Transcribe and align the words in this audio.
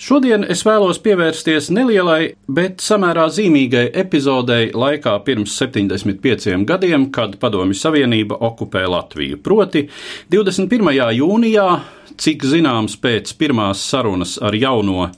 Šodien 0.00 0.46
es 0.48 0.62
vēlos 0.64 0.96
pievērsties 1.04 1.66
nelielai, 1.76 2.30
bet 2.48 2.80
samērā 2.80 3.26
zīmīgai 3.36 3.82
epizodei 4.00 4.70
laikā 4.72 5.12
pirms 5.26 5.52
75 5.60 6.64
gadiem, 6.64 7.04
kad 7.12 7.34
Padomju 7.42 7.76
Savienība 7.76 8.38
okupēja 8.48 8.88
Latviju. 8.94 9.42
Proti, 9.44 9.82
21. 10.32 10.88
jūnijā, 11.18 11.66
cik 12.16 12.48
zināms 12.48 12.96
pēc 12.96 13.34
pirmās 13.36 13.84
sarunas 13.92 14.38
ar 14.40 14.56
jauno 14.56 15.10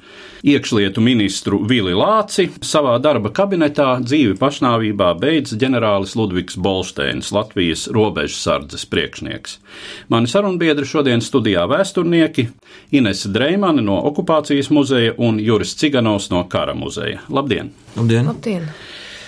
iekšlietu 0.42 1.00
ministru 1.00 1.60
Vili 1.68 1.94
Lāci 1.94 2.48
savā 2.66 2.96
darba 3.02 3.30
kabinetā 3.34 3.94
dzīvi 4.02 4.34
pašnāvībā 4.40 5.12
beidz 5.20 5.54
ģenerālis 5.58 6.16
Ludvigs 6.18 6.58
Bolsteins, 6.58 7.30
Latvijas 7.34 7.86
robežsardzes 7.94 8.84
priekšnieks. 8.90 9.58
Mani 10.12 10.30
sarunbiedri 10.30 10.88
šodien 10.88 11.22
studijā 11.22 11.64
vēsturnieki 11.70 12.48
Inese 12.98 13.30
Dreimani 13.32 13.84
no 13.86 14.00
Okupācijas 14.10 14.72
muzeja 14.74 15.14
un 15.18 15.38
Juris 15.40 15.76
Ciganovs 15.78 16.30
no 16.34 16.42
Kara 16.50 16.74
muzeja. 16.74 17.22
Labdien! 17.30 17.72
Labdien! 17.96 18.30
Labdien. 18.32 18.68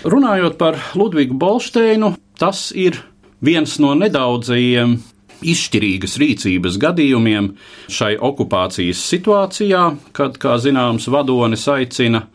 Runājot 0.05 0.59
par 0.59 0.77
Ludvigu 0.93 1.33
Bolsteinu, 1.39 2.13
tas 2.37 2.67
ir 2.75 2.99
viens 3.41 3.79
no 3.81 3.95
nedaudzajiem 3.97 4.99
izšķirīgas 5.43 6.17
rīcības 6.21 6.77
gadījumiem 6.81 7.49
šai 7.91 8.15
okupācijas 8.21 9.01
situācijā, 9.09 9.83
kad, 10.15 10.39
kā 10.41 10.57
zināms, 10.61 11.09
vadonis 11.11 11.67
aicina 11.71 12.25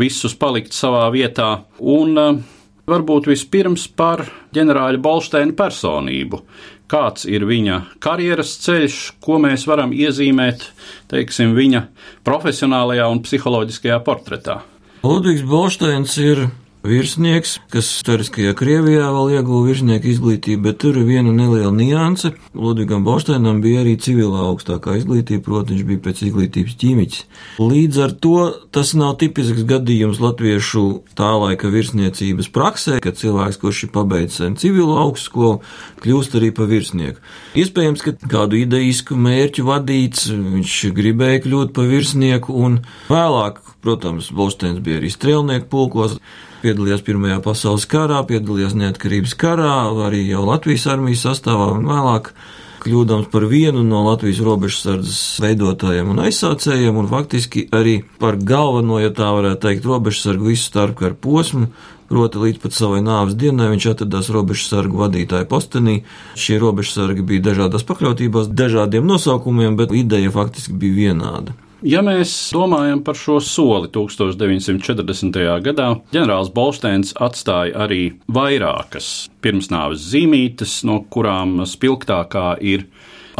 visus 0.00 0.34
palikt 0.38 0.74
savā 0.76 1.06
vietā, 1.14 1.52
un 1.78 2.18
eh, 2.18 2.42
varbūt 2.90 3.30
vispirms 3.30 3.86
par 3.96 4.24
ģenerāļa 4.56 5.02
Bolsteina 5.02 5.56
personību. 5.56 6.42
Kāds 6.90 7.22
ir 7.30 7.44
viņa 7.46 7.76
karjeras 8.02 8.56
ceļš, 8.64 8.96
ko 9.22 9.38
mēs 9.38 9.68
varam 9.70 9.92
iezīmēt, 9.94 10.64
teiksim, 11.12 11.54
viņa 11.54 11.84
profesionālajā 12.26 13.06
un 13.12 13.22
psiholoģiskajā 13.22 14.00
portretā? 14.02 14.58
Ludvigs 15.06 15.44
Bolsteins 15.46 16.16
ir 16.18 16.48
virsnieks, 16.86 17.58
kas 17.72 17.88
Stariskajā 18.00 18.54
Krievijā 18.56 19.10
vēl 19.12 19.34
ieguva 19.36 19.68
virsnieka 19.68 20.08
izglītību, 20.10 20.62
bet 20.64 20.78
tur 20.82 20.96
ir 21.00 21.06
viena 21.08 21.32
neliela 21.34 21.72
nianse. 21.74 22.32
Ludvigam 22.56 23.04
Bošteinam 23.04 23.60
bija 23.64 23.82
arī 23.82 23.96
civilā 24.00 24.46
augstākā 24.48 24.96
izglītība, 25.00 25.44
proti 25.44 25.76
viņš 25.76 25.86
bija 25.90 26.02
pēc 26.06 26.22
izglītības 26.28 26.76
ķīmiķis. 26.80 27.22
Līdz 27.60 28.00
ar 28.06 28.16
to 28.24 28.36
tas 28.72 28.94
nav 28.96 29.18
tipisks 29.20 29.66
gadījums 29.68 30.22
latviešu 30.24 30.84
tā 31.18 31.30
laika 31.42 31.70
virsniecības 31.72 32.50
praksē, 32.54 33.00
kad 33.04 33.20
cilvēks, 33.20 33.60
kurš 33.60 33.84
ir 33.86 33.94
pabeidzis 33.94 34.56
civilo 34.60 34.96
augstskolu, 35.04 35.60
kļūst 36.00 36.36
arī 36.40 36.50
par 36.56 36.70
virsnieku. 36.70 37.20
Iespējams, 37.60 38.04
ka 38.06 38.16
kādu 38.24 38.60
ideisku 38.60 39.18
mērķu 39.20 39.66
vadīts, 39.68 40.30
viņš 40.32 40.76
gribēja 40.96 41.44
kļūt 41.44 41.74
par 41.76 41.90
virsnieku 41.90 42.56
un 42.56 42.80
vēlāk, 43.10 43.60
protams, 43.84 44.30
Bošteins 44.36 44.80
bija 44.84 45.00
arī 45.00 45.10
strēlnieku 45.12 45.68
pulkos 45.72 46.16
piedalījās 46.62 47.04
Pirmajā 47.06 47.40
pasaules 47.44 47.86
karā, 47.90 48.22
piedalījās 48.28 48.76
neatkarības 48.78 49.36
karā, 49.40 49.74
arī 50.06 50.24
jau 50.28 50.46
Latvijas 50.48 50.86
armijas 50.92 51.26
sastāvā 51.26 51.70
un 51.76 51.86
vēlāk 51.88 52.32
kļūdams 52.80 53.28
par 53.32 53.44
vienu 53.50 53.82
no 53.84 54.02
Latvijas 54.06 54.40
robežsardzes 54.44 55.40
veidotājiem 55.44 56.12
un 56.12 56.22
aizsācējiem, 56.24 56.96
un 56.96 57.08
faktiski 57.10 57.66
arī 57.76 58.00
par 58.20 58.40
galveno, 58.40 59.00
ja 59.02 59.12
tā 59.12 59.28
varētu 59.36 59.66
teikt, 59.66 59.88
robežsargu 59.88 60.50
visu 60.52 60.70
starpkaru 60.70 61.18
posmu, 61.20 61.70
proti 62.10 62.42
līdz 62.42 62.62
pat 62.64 62.74
savai 62.74 63.00
nāves 63.06 63.36
dienai 63.38 63.70
viņš 63.70 63.88
atradās 63.92 64.30
robežsargu 64.34 64.98
vadītāja 65.04 65.46
postenī. 65.50 66.00
Šie 66.34 66.58
robežsargi 66.62 67.22
bija 67.26 67.50
dažādās 67.52 67.86
pakļautībās, 67.86 68.50
dažādiem 68.50 69.06
nosaukumiem, 69.06 69.76
bet 69.78 69.94
ideja 69.94 70.32
faktiski 70.34 70.74
bija 70.80 71.04
vienāda. 71.04 71.54
Ja 71.80 72.02
mēs 72.04 72.32
domājam 72.52 73.00
par 73.00 73.16
šo 73.16 73.38
soli 73.40 73.88
1940. 73.88 75.38
gadā, 75.64 75.86
ģenerālis 76.12 76.50
Bolsteins 76.52 77.14
atstāja 77.16 77.86
arī 77.86 78.02
vairākas 78.28 79.30
pirmsnāves 79.40 80.04
zīmītes, 80.10 80.82
no 80.84 80.98
kurām 81.08 81.62
spilgtākā 81.64 82.58
ir 82.60 82.84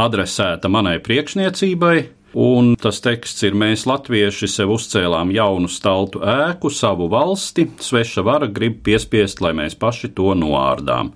adresēta 0.01 0.71
manai 0.73 0.97
priekšniecībai, 1.05 1.97
Un 2.35 2.77
tas 2.79 3.01
teksts 3.03 3.43
ir: 3.43 3.57
Mēs, 3.59 3.87
latvieši, 3.91 4.47
sev 4.51 4.71
uzcēlām 4.77 5.33
jaunu 5.35 5.71
staltu 5.71 6.23
ēku, 6.23 6.71
savu 6.71 7.09
valsti, 7.11 7.67
sveša 7.83 8.23
vara 8.27 8.47
grib 8.47 8.79
piespiest, 8.87 9.43
lai 9.43 9.51
mēs 9.59 9.75
paši 9.75 10.13
to 10.15 10.31
noārdām. 10.39 11.11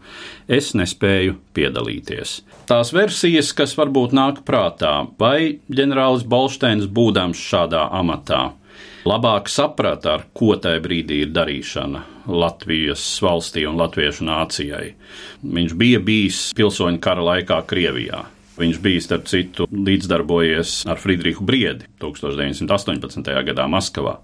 Es 0.51 0.73
nespēju 0.75 1.37
piedalīties. 1.55 2.41
Tās 2.67 2.91
versijas, 2.97 3.53
kas 3.55 3.77
varbūt 3.79 4.17
nāk 4.17 4.43
prātā, 4.49 5.05
vai 5.21 5.61
ģenerālis 5.71 6.27
Bolsteins 6.27 6.91
būdams 6.91 7.39
šādā 7.39 7.87
amatā, 7.95 8.49
labāk 9.07 9.49
saprata, 9.53 10.19
ar 10.19 10.27
ko 10.35 10.57
tajā 10.59 10.83
brīdī 10.83 11.23
ir 11.23 11.33
darīšana 11.37 12.03
Latvijas 12.27 13.05
valstī 13.23 13.67
un 13.69 13.79
latviešu 13.79 14.27
nācijai. 14.27 14.95
Viņš 15.45 15.75
bija 15.79 16.01
bijis 16.03 16.47
pilsoņu 16.57 17.03
kara 17.05 17.23
laikā 17.23 17.61
Krievijā. 17.69 18.25
Viņš 18.55 18.77
bija, 18.79 19.03
starp 19.03 19.27
citu, 19.27 19.67
līdzdarbojies 19.67 20.85
ar 20.87 21.01
Friedrihu 21.03 21.43
Briedi 21.47 21.89
1918. 22.03 23.31
gadā 23.49 23.67
Maskavā. 23.71 24.21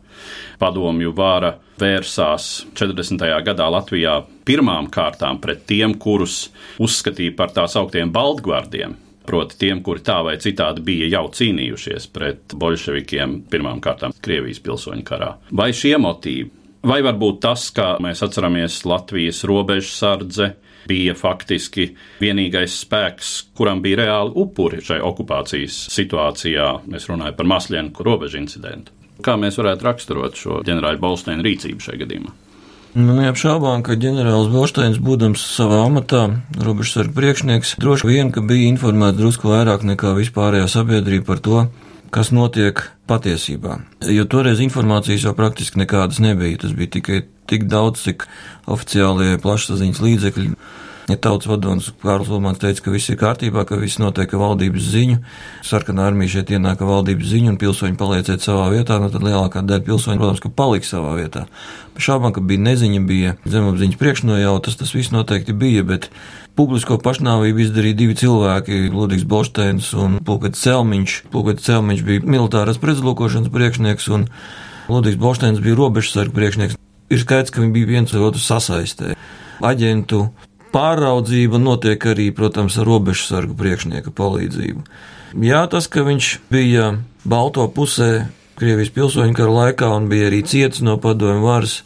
Padomju 0.60 1.10
vāra 1.16 1.56
vērsās 1.80 2.50
40. 2.78 3.24
gadā 3.46 3.66
Latvijā 3.74 4.20
pirmām 4.46 4.86
kārtām 4.92 5.40
pret 5.42 5.64
tiem, 5.66 5.96
kurus 5.98 6.44
uzskatīja 6.78 7.34
par 7.38 7.50
tās 7.56 7.74
augtiem 7.80 8.12
baltgvardiem, 8.14 8.94
proti 9.26 9.58
tiem, 9.64 9.82
kuri 9.82 10.06
tā 10.06 10.20
vai 10.26 10.36
citādi 10.42 10.86
bija 10.86 11.10
jau 11.16 11.26
cīnījušies 11.34 12.06
pret 12.14 12.54
bolševikiem 12.54 13.40
pirmām 13.50 13.82
kārtām 13.82 14.14
Krievijas 14.22 14.62
pilsoņu 14.62 15.06
karā. 15.10 15.34
Vai 15.50 15.72
šie 15.74 15.96
motīvi, 15.98 16.50
vai 16.86 17.02
varbūt 17.02 17.42
tas, 17.42 17.66
kā 17.74 17.96
mēs 18.02 18.22
atceramies 18.22 18.84
Latvijas 18.86 19.42
robežsardze, 19.48 20.52
bija 20.88 21.16
faktiski 21.18 21.90
vienīgais 22.20 22.78
spēks, 22.84 23.32
kuram 23.56 23.82
bija 23.84 24.04
reāli 24.04 24.32
upuri 24.44 24.80
šai 24.84 25.00
okupācijas 25.04 25.86
situācijā. 25.92 26.70
Es 26.96 27.08
runāju 27.10 27.36
par 27.38 27.50
Maslienku 27.50 28.06
robežu 28.06 28.40
incidentu. 28.40 28.94
Kā 29.20 29.36
mēs 29.36 29.58
varētu 29.60 29.84
raksturot 29.84 30.38
šo 30.38 30.62
ģenerāļa 30.64 31.00
Bolsteina 31.02 31.44
rīcību 31.44 31.84
šajā 31.84 32.04
gadījumā? 32.04 32.32
Nu, 32.90 33.14
neapšaubām, 33.14 33.84
ka 33.86 33.94
ģenerālis 34.00 34.48
Bolsteins, 34.50 34.96
būdams 34.98 35.44
savā 35.54 35.84
amatā, 35.86 36.24
robežsargu 36.58 37.14
priekšnieks, 37.14 37.76
droši 37.78 38.08
vien, 38.08 38.32
ka 38.34 38.42
bija 38.42 38.66
informēts 38.72 39.20
drusku 39.20 39.52
vairāk 39.52 39.84
nekā 39.86 40.16
vispārējā 40.16 40.66
sabiedrība 40.72 41.28
par 41.28 41.44
to, 41.44 41.60
kas 42.14 42.32
notiek 42.34 42.82
patiesībā. 43.10 43.80
Jo 44.10 44.26
toreiz 44.30 44.60
informācijas 44.62 45.26
jau 45.28 45.34
praktiski 45.38 45.82
nekādas 45.82 46.20
nebija. 46.22 46.60
Tas 46.64 46.76
bija 46.76 46.94
tikai 46.98 47.24
tik 47.50 47.66
daudz, 47.70 48.04
cik 48.06 48.28
oficiālie 48.70 49.38
plašsaziņas 49.42 50.04
līdzekļi. 50.04 50.54
Ja 51.10 51.16
tautas 51.18 51.48
vadonis 51.50 51.88
Kārls 52.04 52.28
Lomans 52.30 52.60
teica, 52.62 52.84
ka 52.84 52.92
viss 52.94 53.10
ir 53.10 53.16
kārtībā, 53.18 53.64
ka 53.66 53.78
viss 53.80 53.98
notiek 53.98 54.30
valdības 54.38 54.84
ziņu, 54.92 55.16
sarkanā 55.66 56.04
armija 56.06 56.36
šeit 56.36 56.52
ienāk 56.54 56.84
valdības 56.86 57.32
ziņu 57.32 57.50
un 57.50 57.58
pilsoņi 57.58 57.98
palieciet 57.98 58.44
savā 58.44 58.68
vietā, 58.70 59.00
nu 59.02 59.08
tad 59.10 59.24
lielākā 59.26 59.64
daļa 59.66 59.82
pilsoņu, 59.88 60.20
protams, 60.20 60.42
ka 60.44 60.52
paliks 60.54 60.92
savā 60.94 61.16
vietā. 61.18 61.48
Šābām, 61.98 62.30
ka 62.36 62.44
bija 62.46 62.62
neziņa, 62.68 63.00
bija 63.08 63.34
zemapziņas 63.42 63.98
priekšnojautas, 63.98 64.78
tas 64.78 64.94
viss 64.94 65.10
noteikti 65.10 65.56
bija, 65.56 65.82
bet 65.88 66.12
publisko 66.58 66.98
pašnāvību 67.02 67.64
izdarīja 67.66 67.96
divi 67.96 68.14
cilvēki- 68.14 68.88
Ludvigs 68.96 69.24
Bolšteins 69.24 69.92
un 69.94 70.18
Pulkets 70.24 70.60
Celmiņš. 70.64 71.22
Pulkets 71.30 71.64
Celmiņš 71.68 72.04
bija 72.04 72.20
militāras 72.20 72.78
pretuzlūkošanas 72.78 73.50
priekšnieks 73.50 74.08
un 74.08 74.28
Ludvigs 74.88 75.20
Bolšteins 75.20 75.60
bija 75.60 75.76
robežsargu 75.76 76.32
priekšnieks 76.34 76.76
ir 77.10 77.20
skaidrs, 77.22 77.50
ka 77.50 77.62
viņi 77.62 77.74
bija 77.74 77.90
viens 77.90 78.14
otru 78.14 78.40
sasaistē. 78.42 79.14
Aģentu 79.60 80.28
pāraudzība 80.74 81.58
notiek 81.60 82.04
arī, 82.12 82.30
protams, 82.34 82.78
ar 82.78 82.88
robežsargu 82.88 83.56
priekšnieka 83.58 84.14
palīdzību. 84.14 84.84
Jā, 85.42 85.64
tas, 85.70 85.86
ka 85.90 86.04
viņš 86.06 86.30
bija 86.50 86.92
Balto 87.24 87.66
pusē 87.74 88.28
Krievijas 88.60 88.90
pilsoņu 88.92 89.34
kara 89.36 89.52
laikā 89.54 89.88
un 89.96 90.08
bija 90.10 90.28
arī 90.28 90.42
ciets 90.44 90.82
no 90.84 90.98
padomju 91.00 91.44
varas, 91.46 91.78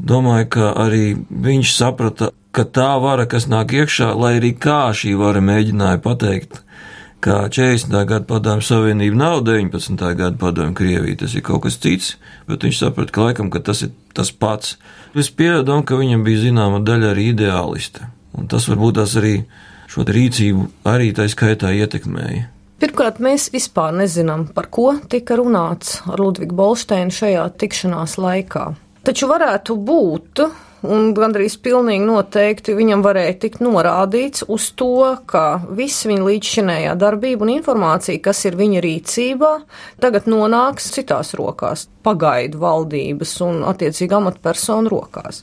domāju, 0.00 0.46
ka 0.54 0.70
arī 0.80 1.12
viņš 1.28 1.72
saprata, 1.76 2.30
ka 2.52 2.64
tā 2.68 2.90
vara, 3.00 3.26
kas 3.28 3.48
nāk 3.48 3.72
iekšā, 3.76 4.12
lai 4.18 4.36
arī 4.38 4.52
kā 4.60 4.92
šī 4.96 5.14
vara 5.18 5.40
mēģināja 5.44 6.00
pateikt, 6.04 6.60
ka 7.22 7.46
40. 7.48 7.94
gada 8.08 8.26
padomju 8.28 8.66
savienība 8.66 9.18
nav 9.18 9.42
19. 9.46 9.96
gada 10.18 10.36
padomju 10.38 10.76
Krievija, 10.76 11.22
tas 11.22 11.36
ir 11.38 11.44
kaut 11.46 11.64
kas 11.66 11.78
cits, 11.80 12.16
bet 12.48 12.66
viņš 12.66 12.80
saprata, 12.84 13.14
ka 13.14 13.28
laikam, 13.28 13.50
ka 13.52 13.62
tas 13.64 13.84
ir 13.86 13.92
tas 14.12 14.32
pats. 14.32 14.76
Es 15.16 15.30
piedomu, 15.32 15.84
ka 15.86 15.96
viņam 15.96 16.24
bija 16.26 16.46
zināma 16.48 16.82
daļa 16.84 17.12
arī 17.14 17.30
ideālista, 17.32 18.10
un 18.36 18.48
tas 18.52 18.68
varbūt 18.68 18.98
tas 19.00 19.14
arī 19.20 19.36
šo 19.92 20.04
rīcību 20.08 20.66
arī 20.88 21.12
tā 21.16 21.28
skaitā 21.30 21.72
ietekmēja. 21.76 22.48
Pirmkārt, 22.82 23.20
mēs 23.22 23.46
vispār 23.54 23.92
nezinām, 23.94 24.48
par 24.50 24.66
ko 24.72 24.96
tika 25.08 25.36
runāts 25.38 26.00
ar 26.10 26.18
Ludvigu 26.18 26.56
Bolsteinu 26.58 27.14
šajā 27.14 27.44
tikšanās 27.60 28.16
laikā. 28.18 28.64
Taču 29.06 29.28
varētu 29.30 29.76
būt, 29.78 30.42
un 30.86 31.12
gandrīz 31.16 31.56
pilnīgi 31.62 32.04
noteikti 32.06 32.74
viņam 32.76 33.04
varēja 33.04 33.36
tikt 33.44 33.62
norādīts 33.64 34.46
uz 34.52 34.68
to, 34.78 35.16
ka 35.26 35.62
viss 35.70 36.06
viņa 36.08 36.26
līdzšinējā 36.28 36.94
darbība 37.00 37.46
un 37.46 37.54
informācija, 37.56 38.20
kas 38.24 38.44
ir 38.48 38.58
viņa 38.58 38.82
rīcībā, 38.84 39.52
tagad 40.02 40.28
nonāks 40.30 40.90
citās 40.94 41.34
rokās, 41.38 41.86
pagaidu 42.06 42.62
valdības 42.62 43.34
un 43.46 43.62
attiecīgi 43.70 44.18
amatpersonu 44.18 44.92
rokās. 44.92 45.42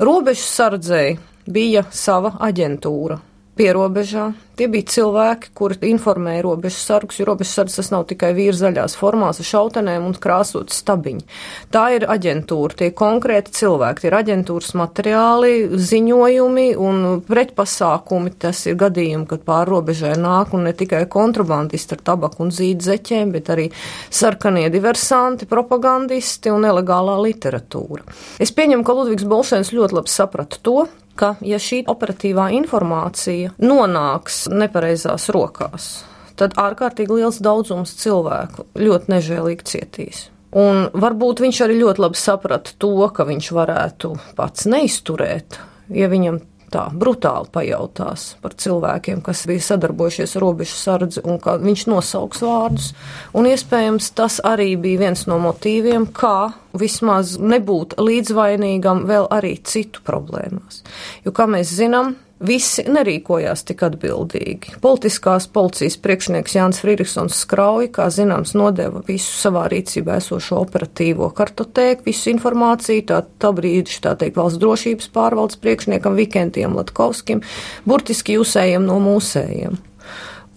Robežu 0.00 0.46
sardzēji 0.48 1.18
bija 1.48 1.84
sava 1.94 2.34
aģentūra, 2.44 3.18
pierobežā. 3.58 4.32
Tie 4.58 4.66
bija 4.66 4.88
cilvēki, 4.90 5.52
kuri 5.54 5.76
informēja 5.92 6.42
robežu 6.42 6.80
sargus, 6.82 7.20
jo 7.20 7.28
robežu 7.28 7.52
sargs 7.52 7.76
tas 7.78 7.92
nav 7.94 8.08
tikai 8.10 8.32
vīri 8.34 8.56
zaļās 8.58 8.96
formās 8.98 9.38
ar 9.38 9.46
šautenēm 9.46 10.08
un 10.08 10.16
krāsot 10.18 10.74
stabiņi. 10.74 11.22
Tā 11.70 11.84
ir 11.94 12.06
aģentūra, 12.10 12.74
tie 12.80 12.88
konkrēti 12.98 13.54
cilvēki, 13.54 14.02
tie 14.02 14.10
ir 14.10 14.18
aģentūras 14.18 14.74
materiāli, 14.80 15.52
ziņojumi 15.78 16.66
un 16.74 17.22
pretpasākumi. 17.28 18.34
Tas 18.42 18.64
ir 18.66 18.78
gadījumi, 18.82 19.28
kad 19.30 19.46
pāri 19.46 19.74
robežai 19.76 20.16
nāk 20.18 20.54
un 20.58 20.66
ne 20.66 20.74
tikai 20.74 21.04
kontrabandisti 21.10 21.94
ar 21.94 22.04
tabaku 22.10 22.48
un 22.48 22.54
zīdzeķiem, 22.54 23.34
bet 23.38 23.54
arī 23.54 23.70
sarkanie 24.10 24.66
diversanti, 24.74 25.46
propagandisti 25.46 26.50
un 26.50 26.66
nelegālā 26.66 27.14
literatūra. 27.28 28.02
Es 28.42 28.50
pieņemu, 28.54 28.82
ka 28.82 28.98
Ludvigs 28.98 29.28
Bolšēns 29.28 29.70
ļoti 29.76 30.02
labi 30.02 30.18
saprata 30.18 30.58
to, 30.66 30.80
ka, 31.18 31.34
ja 31.44 31.58
šī 31.62 31.82
operatīvā 31.90 32.48
informācija 32.58 33.54
nonāks 33.58 34.46
nepareizās 34.52 35.28
rokās, 35.34 35.90
tad 36.38 36.56
ārkārtīgi 36.60 37.20
liels 37.20 37.40
daudzums 37.44 37.96
cilvēku 38.00 38.68
ļoti 38.78 39.14
nežēlīgi 39.14 39.68
cietīs. 39.68 40.28
Un 40.56 40.86
varbūt 40.96 41.42
viņš 41.44 41.64
arī 41.66 41.80
ļoti 41.82 42.04
labi 42.06 42.20
saprata 42.20 42.72
to, 42.80 42.94
ka 43.12 43.26
viņš 43.28 43.50
varētu 43.52 44.14
pats 44.38 44.68
neizturēt, 44.70 45.58
ja 45.92 46.08
viņam 46.08 46.40
tā 46.72 46.86
brutāli 46.92 47.48
pajautās 47.52 48.34
par 48.42 48.54
cilvēkiem, 48.60 49.22
kas 49.24 49.44
bija 49.48 49.64
sadarbojušies 49.70 50.36
ar 50.36 50.44
robežu 50.44 50.76
sardzi, 50.76 51.22
un 51.24 51.40
kā 51.42 51.56
viņš 51.60 51.84
nosauks 51.88 52.42
vārdus. 52.44 52.90
Un 53.36 53.48
iespējams 53.48 54.10
tas 54.16 54.38
arī 54.44 54.74
bija 54.80 55.06
viens 55.06 55.24
no 55.28 55.40
motīviem, 55.42 56.08
kā 56.12 56.52
vismaz 56.80 57.36
nebūt 57.40 57.98
līdzvainīgam 58.00 59.04
vēl 59.08 59.28
arī 59.34 59.56
citu 59.66 60.04
problēmās. 60.06 60.82
Jo, 61.26 61.34
kā 61.36 61.48
mēs 61.50 61.74
zinām, 61.74 62.16
Visi 62.38 62.84
nerīkojās 62.86 63.64
tik 63.66 63.80
atbildīgi. 63.82 64.76
Politiskās 64.82 65.48
policijas 65.50 65.96
priekšnieks 65.98 66.54
Jānis 66.54 66.78
Frīriksons 66.84 67.40
skrauja, 67.42 67.88
kā 67.96 68.06
zināms, 68.14 68.52
nodeva 68.54 69.02
visu 69.08 69.32
savā 69.40 69.64
rīcībā 69.72 70.20
esošo 70.20 70.60
operatīvo 70.62 71.32
kartotēku, 71.34 72.06
visu 72.06 72.30
informāciju, 72.30 73.08
tā, 73.10 73.24
tā 73.42 73.50
brīdī, 73.56 73.98
tā 74.04 74.14
teikt, 74.20 74.38
valsts 74.38 74.62
drošības 74.62 75.10
pārvaldes 75.18 75.58
priekšniekam 75.64 76.14
Vikentiem 76.14 76.78
Latkovskim, 76.78 77.42
burtiski 77.90 78.38
jūsējiem 78.38 78.86
no 78.86 79.00
mūsējiem. 79.02 79.74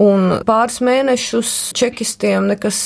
Un 0.02 0.40
pāris 0.48 0.80
mēnešus 0.82 1.50
čekistiem 1.78 2.48
nekas 2.50 2.78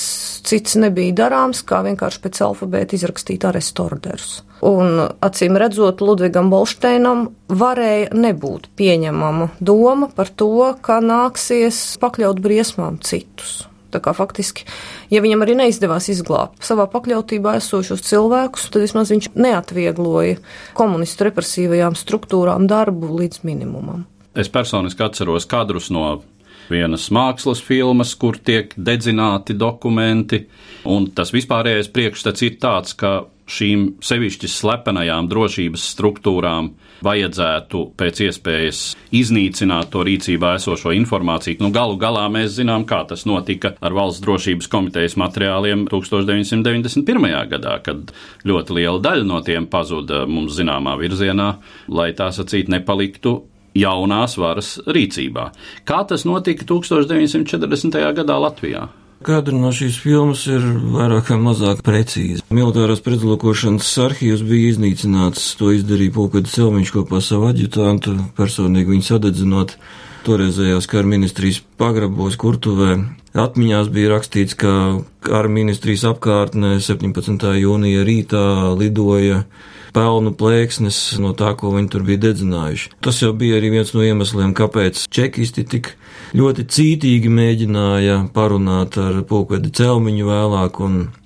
cits 0.46 0.76
nebija 0.82 1.14
darāms, 1.24 1.62
kā 1.68 1.80
vienkārši 1.86 2.22
pēc 2.26 2.42
alfabēta 2.44 2.98
izrakstīt 2.98 3.46
arestu 3.48 3.86
orderus. 3.86 4.42
Un, 4.66 4.98
acīm 5.24 5.56
redzot, 5.62 6.02
Ludvigam 6.04 6.50
Bolšteinam 6.52 7.30
varēja 7.48 8.10
nebūt 8.16 8.68
pieņemama 8.76 9.52
doma 9.60 10.10
par 10.16 10.32
to, 10.34 10.74
ka 10.84 11.00
nāksies 11.04 11.96
pakļaut 12.02 12.42
briesmām 12.44 13.00
citus. 13.06 13.64
Tā 13.96 14.02
kā 14.04 14.12
faktiski, 14.12 14.66
ja 15.14 15.22
viņam 15.24 15.46
arī 15.46 15.54
neizdevās 15.56 16.10
izglābt 16.12 16.66
savā 16.68 16.84
pakļautībā 16.92 17.56
esošos 17.62 18.04
cilvēkus, 18.04 18.68
tad 18.74 18.84
vismaz 18.84 19.14
viņš 19.14 19.30
neatviegloja 19.40 20.42
komunistu 20.76 21.30
represīvajām 21.30 21.96
struktūrām 21.96 22.68
darbu 22.68 23.14
līdz 23.22 23.46
minimumam. 23.48 24.04
Es 24.36 24.52
personiski 24.52 25.06
atceros 25.06 25.48
kadrus 25.48 25.88
no 25.96 26.18
vienas 26.72 27.10
mākslas 27.14 27.62
filmas, 27.64 28.16
kur 28.20 28.38
tiek 28.38 28.74
dedzināti 28.78 29.56
dokumenti, 29.58 30.46
un 30.90 31.10
tas 31.16 31.34
vispārējais 31.36 31.92
priekšstats 31.94 32.46
ir 32.48 32.60
tāds, 32.62 32.98
ka 32.98 33.22
šīm 33.46 34.02
sevišķi 34.02 34.50
slepenajām 34.50 35.28
drošības 35.30 35.84
struktūrām 35.94 36.72
vajadzētu 37.06 37.82
pēc 38.00 38.22
iespējas 38.26 38.82
iznīcināt 39.16 39.92
to 39.94 40.02
rīcībā 40.08 40.56
esošo 40.58 40.94
informāciju. 40.96 41.60
Nu, 41.62 41.70
galu 41.76 42.00
galā 42.02 42.26
mēs 42.34 42.56
zinām, 42.58 42.88
kā 42.90 43.04
tas 43.10 43.28
notika 43.30 43.76
ar 43.86 43.96
Valsts 43.96 44.24
drošības 44.26 44.70
komitejas 44.72 45.18
materiāliem 45.22 45.86
1991. 45.92 47.28
gadā, 47.52 47.78
kad 47.86 48.14
ļoti 48.48 48.80
liela 48.80 49.04
daļa 49.04 49.28
no 49.30 49.42
tiem 49.46 49.70
pazuda 49.70 50.24
mums 50.30 50.58
zināmā 50.58 50.96
virzienā, 51.02 51.52
lai 51.92 52.12
tā 52.18 52.32
sacīt 52.34 52.72
nepaliktu 52.74 53.44
jaunās 53.76 54.38
varas 54.40 54.76
rīcībā. 54.88 55.50
Kā 55.88 56.04
tas 56.08 56.26
notika 56.28 56.68
1940. 56.68 58.00
gadā 58.16 58.38
Latvijā? 58.42 58.88
Kadri 59.26 59.56
no 59.58 59.72
šīs 59.74 59.96
filmas 60.04 60.44
ir 60.52 60.64
vairāk 60.94 61.32
vai 61.32 61.38
mazāk 61.42 61.80
precīzi. 61.88 62.44
Militārās 62.54 63.00
pretlūkošanas 63.02 63.88
arhīvs 64.04 64.44
bija 64.46 64.74
iznīcināts, 64.74 65.54
to 65.58 65.72
izdarīja 65.74 66.14
Pulkada 66.14 66.52
Selmiņš 66.52 66.92
kopā 66.94 67.22
ar 67.22 67.26
savu 67.26 67.48
aģitantu, 67.50 68.18
personīgi 68.38 68.92
viņu 68.92 69.08
sadedzinot 69.08 69.78
toreizējās 70.28 70.90
kara 70.92 71.08
ministrijas 71.08 71.62
pagrabos 71.80 72.38
Kurtuvē. 72.42 72.98
Atmiņās 73.36 73.90
bija 73.96 74.14
rakstīts, 74.14 74.58
ka 74.60 74.74
kara 75.26 75.50
ministrijas 75.52 76.06
apkārtnē 76.12 76.76
17. 76.84 77.48
jūnija 77.62 78.06
rītā 78.06 78.46
lidoja 78.78 79.46
pelnu 79.96 80.36
plēksnes 80.38 81.00
no 81.24 81.34
tā, 81.38 81.54
ko 81.58 81.72
viņi 81.76 81.92
tur 81.94 82.06
bija 82.08 82.28
dedzinājuši. 82.28 82.94
Tas 83.06 83.22
jau 83.24 83.32
bija 83.38 83.60
arī 83.60 83.72
viens 83.78 83.96
no 83.96 84.04
iemesliem, 84.06 84.54
kāpēc 84.58 85.06
čekisti 85.08 85.66
tik 85.72 85.94
ļoti 86.36 86.68
cītīgi 86.76 87.32
mēģināja 87.32 88.26
parunāt 88.36 89.00
ar 89.02 89.22
pulkvedi 89.30 89.72
celmiņu 89.76 90.32
vēlāk 90.32 90.82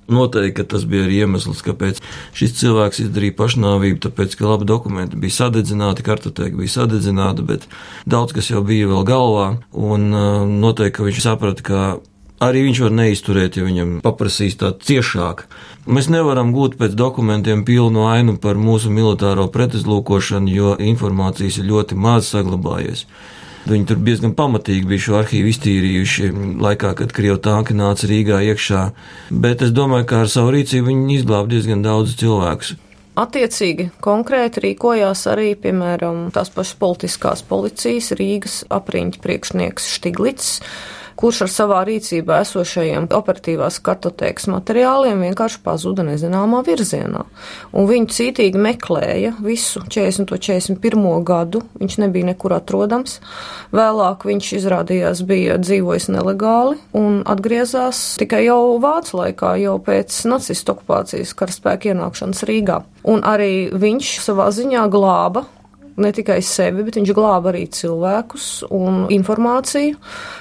Noteikti, 0.10 0.64
tas 0.66 0.88
bija 0.90 1.06
arī 1.06 1.20
iemesls, 1.24 1.62
kāpēc 1.62 2.00
šis 2.34 2.56
cilvēks 2.58 3.04
izdarīja 3.04 3.36
pašnāvību, 3.38 4.00
tāpēc, 4.08 4.34
ka 4.40 4.48
labi 4.50 4.66
dokumenti 4.70 5.20
bija 5.22 5.36
sadedzināti, 5.36 6.06
kartoteka 6.06 6.58
bija 6.58 6.74
sadedzināta, 6.80 7.46
bet 7.46 7.68
daudz 8.10 8.34
kas 8.34 8.50
jau 8.50 8.64
bija 8.66 8.90
vēl 8.90 9.06
galvā, 9.06 9.50
un 9.78 10.08
uh, 10.10 10.48
noteikti, 10.50 11.06
viņš 11.06 11.22
saprata, 11.28 11.66
ka 11.66 11.84
arī 12.42 12.66
viņš 12.68 12.82
var 12.88 12.96
neizturēt, 13.04 13.60
ja 13.60 13.68
viņam 13.68 14.00
paprasīs 14.06 14.58
tā 14.60 14.74
ciešāk. 14.74 15.46
Mēs 15.90 16.06
nevaram 16.14 16.52
gūt 16.54 16.76
pēc 16.78 16.94
dokumentiem 16.94 17.64
pilnu 17.66 18.04
ainu 18.06 18.36
par 18.38 18.60
mūsu 18.62 18.92
militāro 18.94 19.48
pretizlūkošanu, 19.50 20.52
jo 20.54 20.74
informācijas 20.78 21.58
ir 21.58 21.66
ļoti 21.72 21.98
maz 21.98 22.30
saglabājies. 22.30 23.08
Viņi 23.66 23.88
tur 23.90 23.98
diezgan 24.06 24.36
pamatīgi 24.38 24.86
bija 24.86 25.04
šo 25.08 25.16
arhīvu 25.20 25.50
iztīrījuši 25.50 26.30
laikā, 26.62 26.94
kad 27.00 27.16
Krievijas 27.16 27.42
tanki 27.48 27.74
nāca 27.78 28.06
Rīgā 28.12 28.38
iekšā, 28.52 28.84
bet 29.34 29.66
es 29.66 29.74
domāju, 29.74 30.06
ka 30.12 30.22
ar 30.28 30.30
savu 30.30 30.54
rīcību 30.54 30.92
viņi 30.92 31.18
izglāba 31.18 31.50
diezgan 31.56 31.82
daudz 31.82 32.14
cilvēkus. 32.22 32.76
Attiecīgi 33.20 33.90
konkrēti 34.06 34.62
rīkojās 34.68 35.26
arī, 35.34 35.56
piemēram, 35.58 36.28
tās 36.36 36.54
pašas 36.54 36.78
politiskās 36.80 37.42
policijas 37.50 38.14
Rīgas 38.16 38.62
apriņķa 38.78 39.26
priekšnieks 39.26 39.90
Štiglits 39.98 40.54
kurš 41.20 41.42
ar 41.46 41.52
savā 41.52 41.80
rīcībā 41.88 42.40
esošajiem 42.46 43.10
operatīvās 43.16 43.80
kartotēkas 43.84 44.48
materiāliem 44.52 45.26
vienkārši 45.26 45.60
pazuda 45.66 46.06
nezināmā 46.08 46.62
virzienā. 46.68 47.26
Un 47.76 47.90
viņu 47.90 48.12
cītīgi 48.16 48.62
meklēja 48.62 49.34
visu 49.44 49.84
40. 49.84 50.24
un 50.24 50.78
41. 50.80 51.10
gadu, 51.28 51.64
viņš 51.82 52.00
nebija 52.06 52.30
nekur 52.32 52.56
atrodams. 52.56 53.20
Vēlāk 53.76 54.24
viņš 54.30 54.54
izrādījās 54.62 55.24
bija 55.28 55.60
dzīvojis 55.60 56.10
nelegāli 56.16 56.80
un 56.96 57.22
atgriezās 57.28 58.16
tikai 58.22 58.46
jau 58.48 58.80
vācu 58.82 59.20
laikā, 59.20 59.58
jau 59.60 59.76
pēc 59.84 60.24
nacistu 60.32 60.78
okupācijas 60.78 61.36
karaspēka 61.36 61.92
ienākšanas 61.92 62.46
Rīgā. 62.48 62.82
Un 63.10 63.24
arī 63.28 63.70
viņš 63.76 64.18
savā 64.24 64.50
ziņā 64.56 64.88
glāba 64.92 65.46
ne 66.00 66.12
tikai 66.16 66.40
sevi, 66.46 66.84
bet 66.88 67.00
viņš 67.00 67.14
glāba 67.18 67.54
arī 67.54 67.66
cilvēkus 67.74 68.50
un 68.74 69.06
informāciju. 69.14 69.98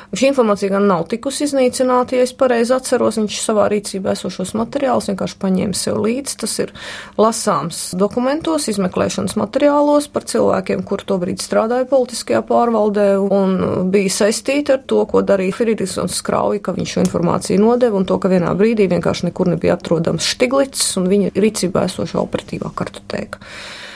Šī 0.09 0.31
informācija 0.31 0.73
gan 0.73 0.87
nav 0.89 1.03
tikusi 1.11 1.45
iznīcināta, 1.45 2.17
ja 2.17 2.25
es 2.25 2.31
pareizi 2.33 2.73
atceros, 2.73 3.19
viņš 3.21 3.41
savā 3.43 3.67
rīcībā 3.69 4.15
esošos 4.15 4.55
materiālus 4.57 5.11
vienkārši 5.11 5.37
paņēma 5.43 5.77
sev 5.77 5.99
līdzi. 6.01 6.37
Tas 6.41 6.55
ir 6.65 6.73
lasāms 7.21 7.83
dokumentos, 7.99 8.71
izmeklēšanas 8.73 9.37
materiālos 9.37 10.09
par 10.13 10.25
cilvēkiem, 10.31 10.81
kur 10.89 11.05
tobrīd 11.05 11.45
strādāja 11.45 11.85
politiskajā 11.91 12.41
pārvaldē 12.49 13.09
un 13.21 13.59
bija 13.93 14.15
saistīti 14.17 14.79
ar 14.79 14.81
to, 14.89 15.03
ko 15.11 15.21
darīja 15.21 15.59
Friedrichs 15.59 15.99
Skrauji, 16.17 16.63
ka 16.65 16.73
viņš 16.77 16.95
šo 16.95 17.05
informāciju 17.05 17.61
nodeva 17.61 18.01
un 18.01 18.09
to, 18.09 18.17
ka 18.23 18.33
vienā 18.33 18.55
brīdī 18.57 18.89
vienkārši 18.89 19.29
nekur 19.29 19.53
nebija 19.53 19.77
atrodams 19.77 20.25
Štiglits 20.25 20.95
un 20.97 21.11
viņa 21.13 21.35
rīcībā 21.37 21.85
esošā 21.91 22.23
operatīvā 22.23 22.73
kartotēka. 22.81 23.45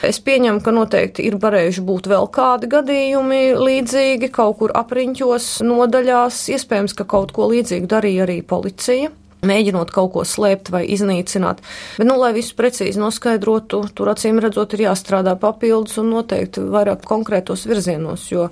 Es 0.03 0.19
pieņemu, 0.19 0.59
ka 0.59 0.73
noteikti 0.75 1.23
ir 1.29 1.37
varējuši 1.39 1.81
būt 1.87 2.07
vēl 2.11 2.25
kādi 2.35 2.67
gadījumi 2.73 3.41
līdzīgi 3.55 4.27
kaut 4.35 4.57
kur 4.59 4.73
apriņķos, 4.75 5.49
nodaļās. 5.63 6.41
Iespējams, 6.57 6.95
ka 6.99 7.07
kaut 7.07 7.31
ko 7.35 7.47
līdzīgu 7.53 7.87
darīja 7.87 8.25
arī 8.27 8.41
policija 8.43 9.13
mēģinot 9.47 9.91
kaut 9.93 10.11
ko 10.15 10.23
slēpt 10.27 10.71
vai 10.73 10.83
iznīcināt. 10.93 11.61
Bet, 11.97 12.07
nu, 12.07 12.17
lai 12.21 12.33
visu 12.35 12.55
precīzi 12.57 13.01
noskaidrotu, 13.01 13.83
tur 13.95 14.11
acīm 14.13 14.41
redzot, 14.43 14.75
ir 14.75 14.85
jāstrādā 14.87 15.35
papildus 15.39 15.99
un 16.01 16.11
noteikti 16.13 16.63
vairāk 16.73 17.05
konkrētos 17.07 17.65
virzienos, 17.69 18.25
jo 18.31 18.49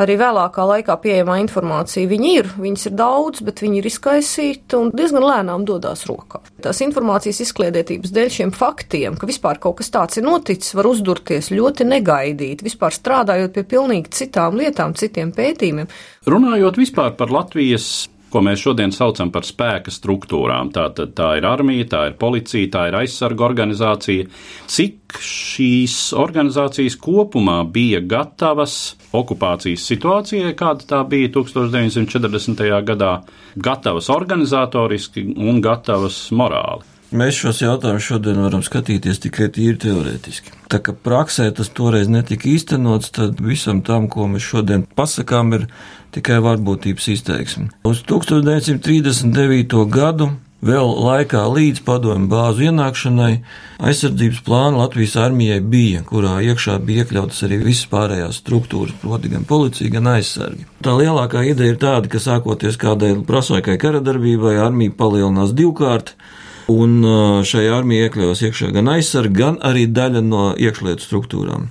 arī 0.00 0.16
vēlākā 0.20 0.66
laikā 0.70 0.96
pieejamā 1.02 1.38
informācija 1.44 2.10
viņi 2.10 2.32
ir, 2.38 2.50
viņas 2.60 2.88
ir 2.90 2.96
daudz, 2.98 3.42
bet 3.46 3.62
viņi 3.64 3.80
ir 3.80 3.90
izkaisīti 3.90 4.78
un 4.78 4.92
diezgan 4.94 5.26
lēnām 5.26 5.66
dodās 5.68 6.06
rokā. 6.10 6.42
Tās 6.64 6.80
informācijas 6.84 7.42
izkliedētības 7.46 8.14
dēļ 8.14 8.32
šiem 8.38 8.54
faktiem, 8.54 9.18
ka 9.20 9.28
vispār 9.30 9.60
kaut 9.62 9.78
kas 9.80 9.92
tāds 9.94 10.20
ir 10.20 10.26
noticis, 10.26 10.74
var 10.76 10.88
uzdurties 10.90 11.52
ļoti 11.54 11.86
negaidīt, 11.88 12.64
vispār 12.66 12.94
strādājot 12.96 13.54
pie 13.54 13.66
pilnīgi 13.74 14.14
citām 14.22 14.58
lietām, 14.60 14.96
citiem 14.98 15.32
pētījumiem. 15.34 15.90
Runājot 16.30 16.80
vispār 16.80 17.14
par 17.18 17.32
Latvijas 17.34 18.08
ko 18.34 18.42
mēs 18.42 18.64
šodien 18.64 18.92
saucam 18.94 19.30
par 19.34 19.46
spēka 19.46 19.92
struktūrām. 19.94 20.72
Tā, 20.74 20.88
tā, 20.96 21.06
tā 21.14 21.30
ir 21.38 21.46
armija, 21.46 21.86
tā 21.92 22.02
ir 22.10 22.16
policija, 22.18 22.70
tā 22.72 22.88
ir 22.90 22.98
aizsarga 22.98 23.46
organizācija. 23.46 24.26
Cik 24.74 25.20
šīs 25.22 25.98
organizācijas 26.18 26.96
kopumā 26.98 27.60
bija 27.70 28.00
gatavas 28.02 28.96
okupācijas 29.14 29.84
situācijai, 29.92 30.56
kāda 30.58 30.88
tā 30.90 31.04
bija 31.06 31.30
1940. 31.36 32.64
gadā, 32.90 33.12
gatavas 33.54 34.10
organizatoriski 34.10 35.28
un 35.38 35.62
gatavas 35.62 36.26
morāli? 36.34 36.93
Mēs 37.14 37.36
šos 37.38 37.60
jautājumus 37.62 38.06
šodien 38.08 38.40
varam 38.42 38.62
skatīties 38.66 39.20
tikai 39.22 39.46
tīri 39.54 39.76
teorētiski. 39.84 40.50
Tā 40.72 40.80
kā 40.82 40.96
praksē 40.98 41.46
tas 41.54 41.68
toreiz 41.70 42.08
netika 42.10 42.48
īstenots, 42.50 43.12
tad 43.14 43.38
visam 43.38 43.84
tam, 43.86 44.08
ko 44.10 44.26
mēs 44.32 44.42
šodien 44.42 44.82
pasakām, 44.98 45.52
ir 45.54 45.68
tikai 46.16 46.40
varbūtības 46.42 47.06
izteiksme. 47.14 47.68
Uz 47.86 48.02
1939. 48.08 49.84
gadu 49.94 50.32
Vēl 50.64 50.94
laikā 50.96 51.42
līdz 51.52 51.82
padomju 51.84 52.28
bāzu 52.30 52.62
ienākšanai 52.70 53.32
aizsardzības 53.84 54.38
plāna 54.46 54.78
Latvijas 54.80 55.18
armijai 55.20 55.58
bija, 55.60 56.00
kurā 56.08 56.38
iekšā 56.40 56.78
bija 56.80 57.04
iekļautas 57.04 57.42
arī 57.44 57.58
visas 57.66 57.90
pārējās 57.90 58.38
struktūras, 58.40 58.94
proti 59.02 59.28
gan 59.34 59.44
policija, 59.44 59.92
gan 59.92 60.08
aizsargi. 60.14 60.64
Tā 60.80 60.94
lielākā 60.96 61.42
ideja 61.50 61.74
ir 61.74 61.82
tāda, 61.82 62.08
ka 62.08 62.22
sākoties 62.22 62.80
kādai 62.80 63.12
prasaikai 63.28 63.76
karadarbībai, 63.82 64.54
armija 64.64 64.94
palielinās 64.96 65.52
divkārt, 65.58 66.14
un 66.72 67.00
šajā 67.44 67.74
armijā 67.78 68.08
iekļaus 68.08 68.44
iekšā 68.48 68.70
gan 68.74 68.88
aizsargi, 68.94 69.36
gan 69.40 69.58
arī 69.64 69.84
daļa 69.90 70.22
no 70.24 70.46
iekšlietu 70.56 71.04
struktūrām. 71.04 71.68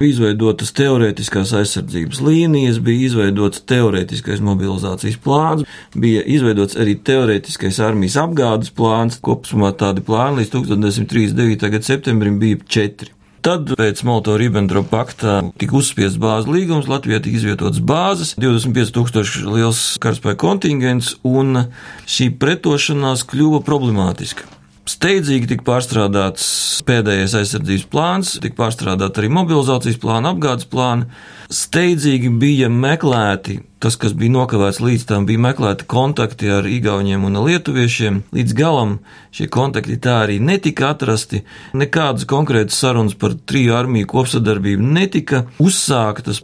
Bija 0.00 0.14
izveidotas 0.14 0.70
teorētiskās 0.78 1.50
aizsardzības 1.58 2.22
līnijas, 2.24 2.78
bija 2.80 3.10
izveidots 3.10 3.60
teorētiskais 3.68 4.40
mobilizācijas 4.40 5.18
plāns, 5.20 5.66
bija 5.92 6.22
izveidots 6.24 6.78
arī 6.80 6.94
teorētiskais 7.04 7.82
armijas 7.84 8.16
apgādes 8.22 8.72
plāns. 8.72 9.20
Kopumā 9.20 9.74
tādi 9.76 10.00
plāni 10.06 10.40
līdz 10.40 10.54
1939. 10.56 11.68
gada 11.76 11.90
septembrim 11.92 12.40
bija 12.40 12.62
četri. 12.64 13.12
Tad 13.40 13.70
pēc 13.72 14.02
Molto-Ribbentrop 14.04 14.90
pakta 14.92 15.38
tika 15.56 15.78
uzspiests 15.78 16.20
bāzes 16.20 16.50
līgums, 16.52 16.90
Latvijā 16.92 17.22
tika 17.24 17.38
izvietotas 17.38 17.80
bāzes, 17.80 18.34
25 18.36 18.92
tūkstoši 18.92 19.46
liels 19.48 19.80
karaspēka 20.02 20.42
kontingents, 20.42 21.14
un 21.24 21.62
šī 22.04 22.28
pretošanās 22.36 23.24
kļuva 23.30 23.62
problemātiska. 23.64 24.59
Steidzīgi 24.88 25.50
tika 25.50 25.64
pārstrādāts 25.66 26.44
pēdējais 26.88 27.34
aizsardzības 27.36 27.84
plāns, 27.92 28.30
tika 28.40 28.56
pārstrādāta 28.62 29.20
arī 29.20 29.28
mobilizācijas 29.32 29.98
plāna, 30.00 30.32
apgādes 30.32 30.66
plāna. 30.70 31.06
Steidzīgi 31.52 32.30
bija 32.40 32.70
meklēti, 32.72 33.58
tas, 33.82 33.98
kas 34.00 34.14
bija 34.16 34.32
nokavēts 34.38 34.80
līdz 34.80 35.04
tam, 35.10 35.26
bija 35.28 35.42
meklēti 35.44 35.86
kontakti 35.90 36.50
ar 36.54 36.68
igauniem 36.70 37.26
un 37.28 37.38
lietuviešiem. 37.44 38.22
Līdz 38.34 38.56
galam 38.56 38.96
šie 39.36 39.50
kontakti 39.52 40.00
tā 40.00 40.16
arī 40.24 40.40
netika 40.40 40.94
atrasti. 40.94 41.44
Nekādas 41.76 42.26
konkrētas 42.30 42.80
sarunas 42.80 43.18
par 43.20 43.36
triju 43.36 43.76
armiju 43.76 44.08
kopsadarbību 44.10 44.90
netika 44.96 45.44
uzsāktas. 45.60 46.42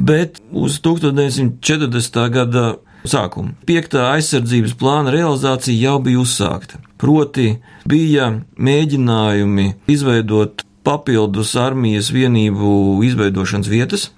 Bet 0.00 0.40
uz 0.50 0.80
1940. 0.80 2.20
gada 2.32 2.66
sākumu. 3.04 3.54
Piektā 3.68 4.10
aizsardzības 4.16 4.76
plāna 4.78 5.14
realizācija 5.14 5.78
jau 5.78 5.98
bija 6.02 6.22
uzsākta. 6.22 6.87
Proti, 6.98 7.52
bija 7.88 8.32
mēģinājumi 8.58 9.68
izveidot 9.90 10.64
papildus 10.86 11.52
armijas 11.60 12.12
vienību 12.14 12.98
izveidošanas 13.06 13.68
vietas, 13.70 14.08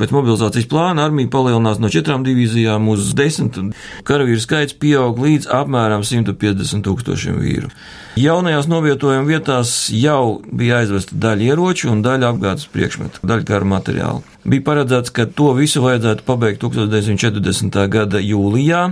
Pēc 0.00 0.10
mobilizācijas 0.10 0.66
plāna 0.66 1.04
armija 1.06 1.28
palielinās 1.30 1.80
no 1.82 1.90
četrām 1.92 2.24
divīzijām 2.26 2.88
uz 2.90 3.12
desmit, 3.14 3.58
un 3.60 3.68
karavīru 4.08 4.40
skaits 4.42 4.76
pieaug 4.80 5.20
līdz 5.20 5.50
apmēram 5.52 6.02
150 6.06 6.82
tūkstošiem 6.86 7.36
vīru. 7.38 7.68
Jaunajās 8.18 8.66
novietojuma 8.72 9.28
vietās 9.28 9.74
jau 9.94 10.40
bija 10.48 10.80
aizvesta 10.82 11.18
daļa 11.22 11.52
ieroču 11.52 11.92
un 11.92 12.02
daļa 12.04 12.32
apgādes 12.32 12.66
priekšmetu, 12.72 13.22
daļa 13.22 13.46
kara 13.52 13.68
materiāla. 13.76 14.24
Bija 14.42 14.66
paredzēts, 14.72 15.12
ka 15.14 15.28
to 15.28 15.52
visu 15.60 15.84
vajadzētu 15.84 16.26
pabeigt 16.26 16.64
1940. 16.64 17.78
gada 17.92 18.22
jūlijā. 18.22 18.88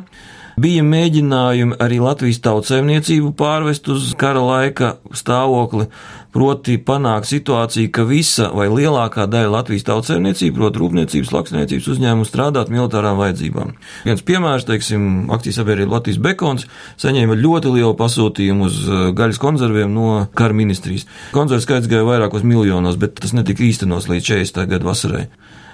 Bija 0.60 0.82
mēģinājumi 0.84 1.76
arī 1.80 2.00
Latvijas 2.02 2.40
tautsēmniecību 2.44 3.30
pārvest 3.38 3.86
uz 3.92 4.10
kara 4.18 4.40
laika 4.44 4.88
stāvokli, 5.16 5.86
proti 6.34 6.74
panākt 6.84 7.30
situāciju, 7.30 7.88
ka 7.94 8.04
visa 8.08 8.48
vai 8.52 8.66
lielākā 8.68 9.24
daļa 9.30 9.52
Latvijas 9.54 9.86
tautsēmniecība, 9.88 10.58
proti 10.58 10.82
rūpniecības, 10.82 11.30
lauksaimniecības 11.36 11.88
uzņēmumu 11.94 12.28
strādāt 12.28 12.72
militārām 12.74 13.16
vajadzībām. 13.22 13.72
Viens 14.08 14.26
piemērs, 14.26 14.66
teiksim, 14.68 15.06
akcijas 15.32 15.62
sabiedrība 15.62 15.96
Latvijas 15.96 16.20
Bekons 16.26 16.66
saņēma 17.00 17.38
ļoti 17.40 17.72
lielu 17.78 17.94
pasūtījumu 18.02 18.68
uz 18.68 18.82
uh, 18.84 19.06
gaļas 19.16 19.40
konzerviem 19.40 19.94
no 19.94 20.26
kara 20.36 20.56
ministrijas. 20.56 21.06
Konzervu 21.36 21.64
skaits 21.64 21.88
gāja 21.88 22.04
vairākos 22.10 22.44
miljonos, 22.44 23.00
bet 23.00 23.16
tas 23.22 23.32
netika 23.38 23.64
īstenos 23.64 24.10
līdz 24.10 24.34
40. 24.34 24.68
gadu 24.74 24.92
vasarai. 24.92 25.24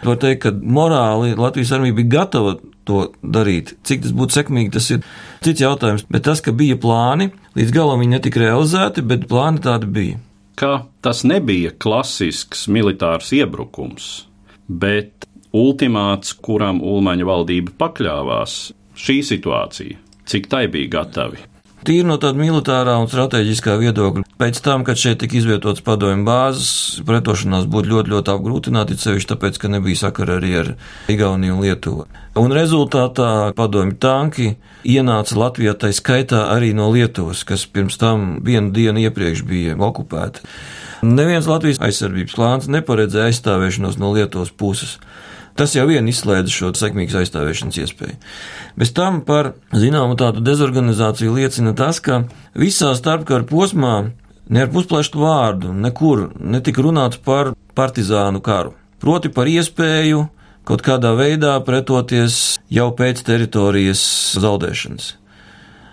Var 0.06 0.22
teikt, 0.22 0.44
ka 0.46 0.54
morāli 0.54 1.34
Latvijas 1.34 1.74
armija 1.74 1.96
bija 1.96 2.18
gatava 2.20 2.58
to 2.86 3.02
darīt. 3.22 3.74
Cik 3.86 4.04
tas 4.04 4.14
būtu 4.16 4.38
sekmīgi, 4.38 4.72
tas 4.76 4.88
ir 4.94 5.02
cits 5.44 5.64
jautājums. 5.64 6.06
Bet 6.12 6.26
tas, 6.28 6.42
ka 6.44 6.54
bija 6.56 6.78
plāni, 6.80 7.30
līdz 7.58 7.74
galam 7.74 8.02
viņi 8.02 8.16
netika 8.16 8.42
realizēti, 8.42 9.04
bet 9.06 9.28
plāni 9.30 9.62
tādi 9.64 9.90
bija. 9.98 10.20
Ka 10.56 10.86
tas 11.04 11.24
nebija 11.28 11.74
klasisks 11.82 12.64
militārs 12.72 13.32
iebrukums, 13.36 14.26
bet 14.68 15.26
ultimāts, 15.56 16.32
kuram 16.32 16.80
Ulmaņa 16.84 17.28
valdība 17.28 17.74
pakļāvās, 17.82 18.56
šī 18.96 19.20
situācija, 19.34 20.00
cik 20.28 20.48
tai 20.52 20.64
bija 20.72 20.94
gatavi. 21.00 21.42
Tīri 21.86 22.02
no 22.08 22.16
tāda 22.18 22.34
militārā 22.40 22.96
un 22.98 23.06
strateģiskā 23.06 23.76
viedokļa. 23.78 24.24
Pēc 24.40 24.58
tam, 24.64 24.82
kad 24.86 24.98
šeit 24.98 25.20
tika 25.22 25.36
izvietotas 25.38 25.84
padomju 25.86 26.26
bāzes, 26.26 26.70
pretošanās 27.06 27.68
būtu 27.70 27.92
ļoti, 27.92 28.10
ļoti 28.10 28.32
apgrūtināta, 28.32 28.96
sevišķi 28.98 29.30
tāpēc, 29.30 29.60
ka 29.62 29.70
nebija 29.70 30.00
sakara 30.00 30.40
arī 30.40 30.50
ar 30.64 30.72
Igauniju 31.12 31.54
un 31.54 31.62
Lietuvu. 31.62 32.08
Un 32.42 32.52
rezultātā 32.52 33.52
padomju 33.56 33.94
tanki 34.02 34.48
ienāca 34.82 35.38
Latvijā, 35.38 35.76
tai 35.78 35.92
skaitā 35.94 36.48
arī 36.56 36.72
no 36.74 36.90
Lietuvas, 36.90 37.44
kas 37.46 37.68
pirms 37.70 38.00
tam 38.02 38.40
vienu 38.44 38.74
dienu 38.74 39.06
iepriekš 39.06 39.46
bija 39.46 39.78
okupēta. 39.78 40.42
Neviens 41.06 41.46
Latvijas 41.46 41.78
aizsardzības 41.86 42.34
plāns 42.34 42.68
neparedzēja 42.72 43.30
aizstāvēšanos 43.30 44.00
no 44.02 44.10
Lietuvas 44.16 44.50
puses. 44.50 44.96
Tas 45.56 45.72
jau 45.72 45.86
vien 45.88 46.04
izslēdz 46.10 46.52
šo 46.52 46.70
sekmīgas 46.76 47.16
aizstāvēšanas 47.22 47.78
iespēju. 47.80 48.16
Bez 48.76 48.92
tam 48.96 49.22
par 49.24 49.54
zināmu 49.72 50.18
tādu 50.20 50.42
dezorganizāciju 50.44 51.32
liecina 51.38 51.72
tas, 51.76 52.00
ka 52.04 52.26
visā 52.52 52.92
starpkara 52.98 53.48
posmā 53.48 53.94
ne 54.52 54.64
ar 54.64 54.72
pusplašu 54.72 55.22
vārdu 55.22 55.72
nekur 55.72 56.28
netika 56.36 56.84
runāts 56.84 57.20
par 57.24 57.54
partizānu 57.76 58.44
karu. 58.44 58.74
Proti 59.00 59.32
par 59.32 59.48
iespēju 59.48 60.26
kaut 60.66 60.82
kādā 60.84 61.14
veidā 61.16 61.54
pretoties 61.64 62.58
jau 62.72 62.90
pēc 62.98 63.22
teritorijas 63.24 64.02
zaudēšanas. 64.42 65.14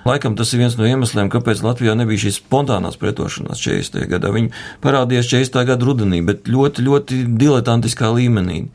Laikam 0.04 0.36
tas 0.36 0.52
ir 0.52 0.60
viens 0.60 0.76
no 0.76 0.88
iemesliem, 0.88 1.30
kāpēc 1.32 1.62
Latvijā 1.64 1.94
nebija 1.96 2.26
šīs 2.26 2.42
spontānās 2.42 2.98
pretošanās 3.00 3.62
40. 3.64 4.08
gadā. 4.12 4.34
Viņi 4.36 4.52
parādījās 4.84 5.30
40. 5.32 5.62
gada 5.70 5.88
rudenī, 5.88 6.20
bet 6.28 6.50
ļoti, 6.52 6.84
ļoti 6.84 7.20
diletantiskā 7.40 8.10
līmenī. 8.12 8.66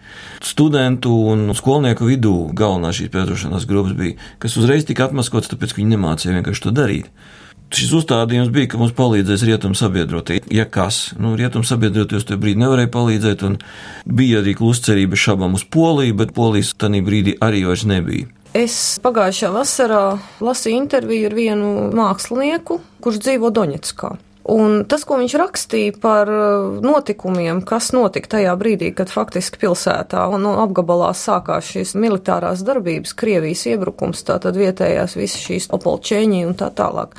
Studentu 0.44 1.12
un 1.32 1.50
skolnieku 1.58 2.08
vidū 2.08 2.36
galvenā 2.56 2.94
šīs 2.96 3.12
pretošanās 3.12 3.68
grupas 3.68 3.98
bija, 3.98 4.16
kas 4.40 4.56
uzreiz 4.56 4.88
tika 4.88 5.10
atmaskots, 5.10 5.52
tāpēc, 5.52 5.74
ka 5.74 5.82
viņi 5.82 5.96
nemācīja 5.96 6.38
vienkārši 6.38 6.64
to 6.64 6.74
darīt. 6.80 7.12
Šis 7.68 7.90
uzstādījums 7.98 8.48
bija, 8.48 8.70
ka 8.72 8.78
mums 8.80 8.94
palīdzēs 8.96 9.44
rietumu 9.44 9.76
sabiedrotie. 9.76 10.38
Ja 10.54 10.64
kas, 10.64 11.10
nu, 11.20 11.34
rietumu 11.36 11.68
sabiedroties 11.68 12.24
tajā 12.24 12.40
brīdī 12.40 12.62
nevarēja 12.62 12.88
palīdzēt, 12.94 13.44
un 13.44 13.58
bija 14.08 14.40
arī 14.40 14.54
kluscerība 14.56 15.20
šabam 15.20 15.58
uz 15.58 15.66
Poliju, 15.68 16.16
bet 16.22 16.32
Polijas 16.36 16.72
tajā 16.80 17.04
brīdī 17.04 17.36
arī 17.44 17.66
vairs 17.68 17.84
nebija. 17.88 18.30
Es 18.58 18.98
pagājušā 19.04 19.52
vasarā 19.54 20.18
lasīju 20.42 20.80
interviju 20.80 21.28
ar 21.28 21.34
vienu 21.36 21.68
mākslinieku, 21.94 22.80
kurš 23.04 23.20
dzīvo 23.22 23.52
Doņetskā. 23.54 24.16
Un 24.48 24.80
tas, 24.88 25.04
ko 25.06 25.18
viņš 25.20 25.34
rakstīja 25.38 25.94
par 26.02 26.30
uh, 26.32 26.78
notikumiem, 26.82 27.60
kas 27.68 27.92
notika 27.94 28.32
tajā 28.34 28.54
brīdī, 28.58 28.88
kad 28.96 29.12
faktiski 29.12 29.60
pilsētā 29.62 30.24
un 30.32 30.42
no 30.46 30.56
apgabalā 30.64 31.12
sākās 31.14 31.68
šīs 31.70 31.92
militārās 32.00 32.64
darbības, 32.66 33.12
Krievijas 33.20 33.66
iebrukums, 33.68 34.24
tātad 34.26 34.58
vietējās 34.58 35.14
visas 35.20 35.44
šīs 35.44 35.68
opolčēņi 35.78 36.42
un 36.48 36.58
tā 36.58 36.72
tālāk. 36.74 37.14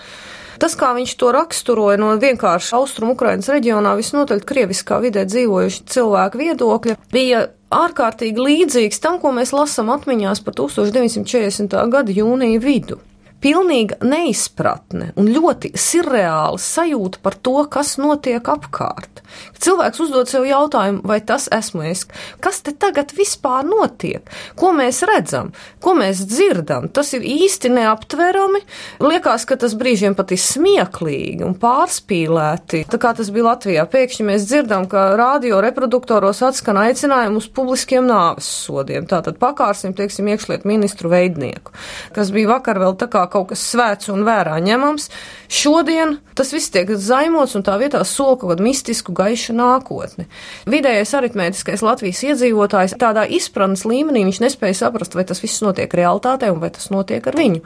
Tas, 0.59 0.75
kā 0.75 0.91
viņš 0.97 1.13
to 1.19 1.31
raksturoja 1.31 1.99
no 2.01 2.11
vienkārši 2.19 2.73
austrumu 2.75 3.15
Ukrainas 3.15 3.47
reģionā, 3.51 3.93
visnotaļ 3.99 4.43
krieviskā 4.47 4.99
vidē 5.03 5.23
dzīvojuši 5.29 5.85
cilvēku 5.93 6.41
viedokļa, 6.41 6.97
bija 7.13 7.45
ārkārtīgi 7.71 8.43
līdzīgs 8.43 8.99
tam, 8.99 9.21
ko 9.23 9.31
mēs 9.35 9.53
lasām 9.55 9.93
atmiņās 9.93 10.43
par 10.43 10.57
1940. 10.59 11.77
gada 11.93 12.17
jūnija 12.21 12.63
vidu 12.63 12.99
pilnīga 13.43 13.99
neizpratne 14.05 15.13
un 15.19 15.31
ļoti 15.33 15.73
surreāla 15.79 16.59
sajūta 16.61 17.21
par 17.23 17.37
to, 17.39 17.57
kas 17.71 17.97
notiek 18.01 18.43
apkārt. 18.51 19.23
Cilvēks 19.59 19.99
uzdod 20.03 20.29
sev 20.31 20.45
jautājumu, 20.47 21.03
vai 21.07 21.19
tas 21.25 21.47
esmu 21.53 21.83
es? 21.89 22.05
Kas 22.43 22.61
te 22.65 22.71
tagad 22.71 23.11
vispār 23.15 23.67
notiek? 23.67 24.25
Ko 24.59 24.71
mēs 24.75 25.01
redzam? 25.07 25.51
Ko 25.83 25.93
mēs 25.97 26.23
dzirdam? 26.27 26.87
Tas 26.95 27.11
ir 27.17 27.25
īsti 27.27 27.71
neaptverami. 27.75 28.61
Liekas, 29.03 29.45
ka 29.49 29.59
tas 29.59 29.75
brīžiem 29.79 30.15
pat 30.17 30.33
ir 30.33 30.41
smieklīgi 30.41 31.45
un 31.45 31.55
pārspīlēti. 31.59 32.85
Tā 32.89 33.01
kā 33.01 33.13
tas 33.17 33.31
bija 33.35 33.49
Latvijā, 33.51 33.85
pēkšņi 33.91 34.27
mēs 34.31 34.47
dzirdam, 34.49 34.87
ka 34.91 35.09
radio 35.19 35.61
reproduktoros 35.63 36.41
atskan 36.47 36.79
aicinājumu 36.85 37.43
uz 37.43 37.49
publiskiem 37.53 38.07
nāves 38.09 38.49
sodiem. 38.65 39.07
Tātad 39.09 39.39
pakārsim, 39.41 39.95
teiksim, 39.97 40.31
iekšliet 40.31 40.65
ministru 40.69 41.11
veidnieku, 41.11 41.75
kas 42.15 42.33
bija 42.35 42.55
vakar 42.55 42.81
vēl 42.81 42.97
tā 42.99 43.09
kā 43.11 43.25
kaut 43.31 43.51
kas 43.53 43.63
svēts 43.71 44.09
un 44.13 44.25
vērā 44.27 44.57
ņemams. 44.65 45.09
Šodien 45.49 46.17
tas 46.37 46.53
viss 46.55 46.71
tiek 46.71 46.89
zaimots 46.95 47.55
un 47.57 47.65
tā 47.67 47.75
vietā 47.81 48.01
sola 48.07 48.37
kaut 48.39 48.53
kādu 48.53 48.63
mistisku 48.63 49.13
gaišu 49.15 49.55
nākotni. 49.57 50.27
Vidējais 50.69 51.11
aritmētiskais 51.19 51.83
Latvijas 51.83 52.21
iedzīvotājs 52.29 52.95
tādā 53.01 53.25
izpratnes 53.27 53.83
līmenī 53.89 54.23
viņš 54.27 54.41
nespēja 54.45 54.77
saprast, 54.83 55.17
vai 55.17 55.25
tas 55.27 55.41
viss 55.43 55.63
notiek 55.65 55.91
realitātē 55.99 56.51
un 56.53 56.61
vai 56.63 56.71
tas 56.75 56.89
notiek 56.93 57.25
ar 57.27 57.37
viņu. 57.39 57.63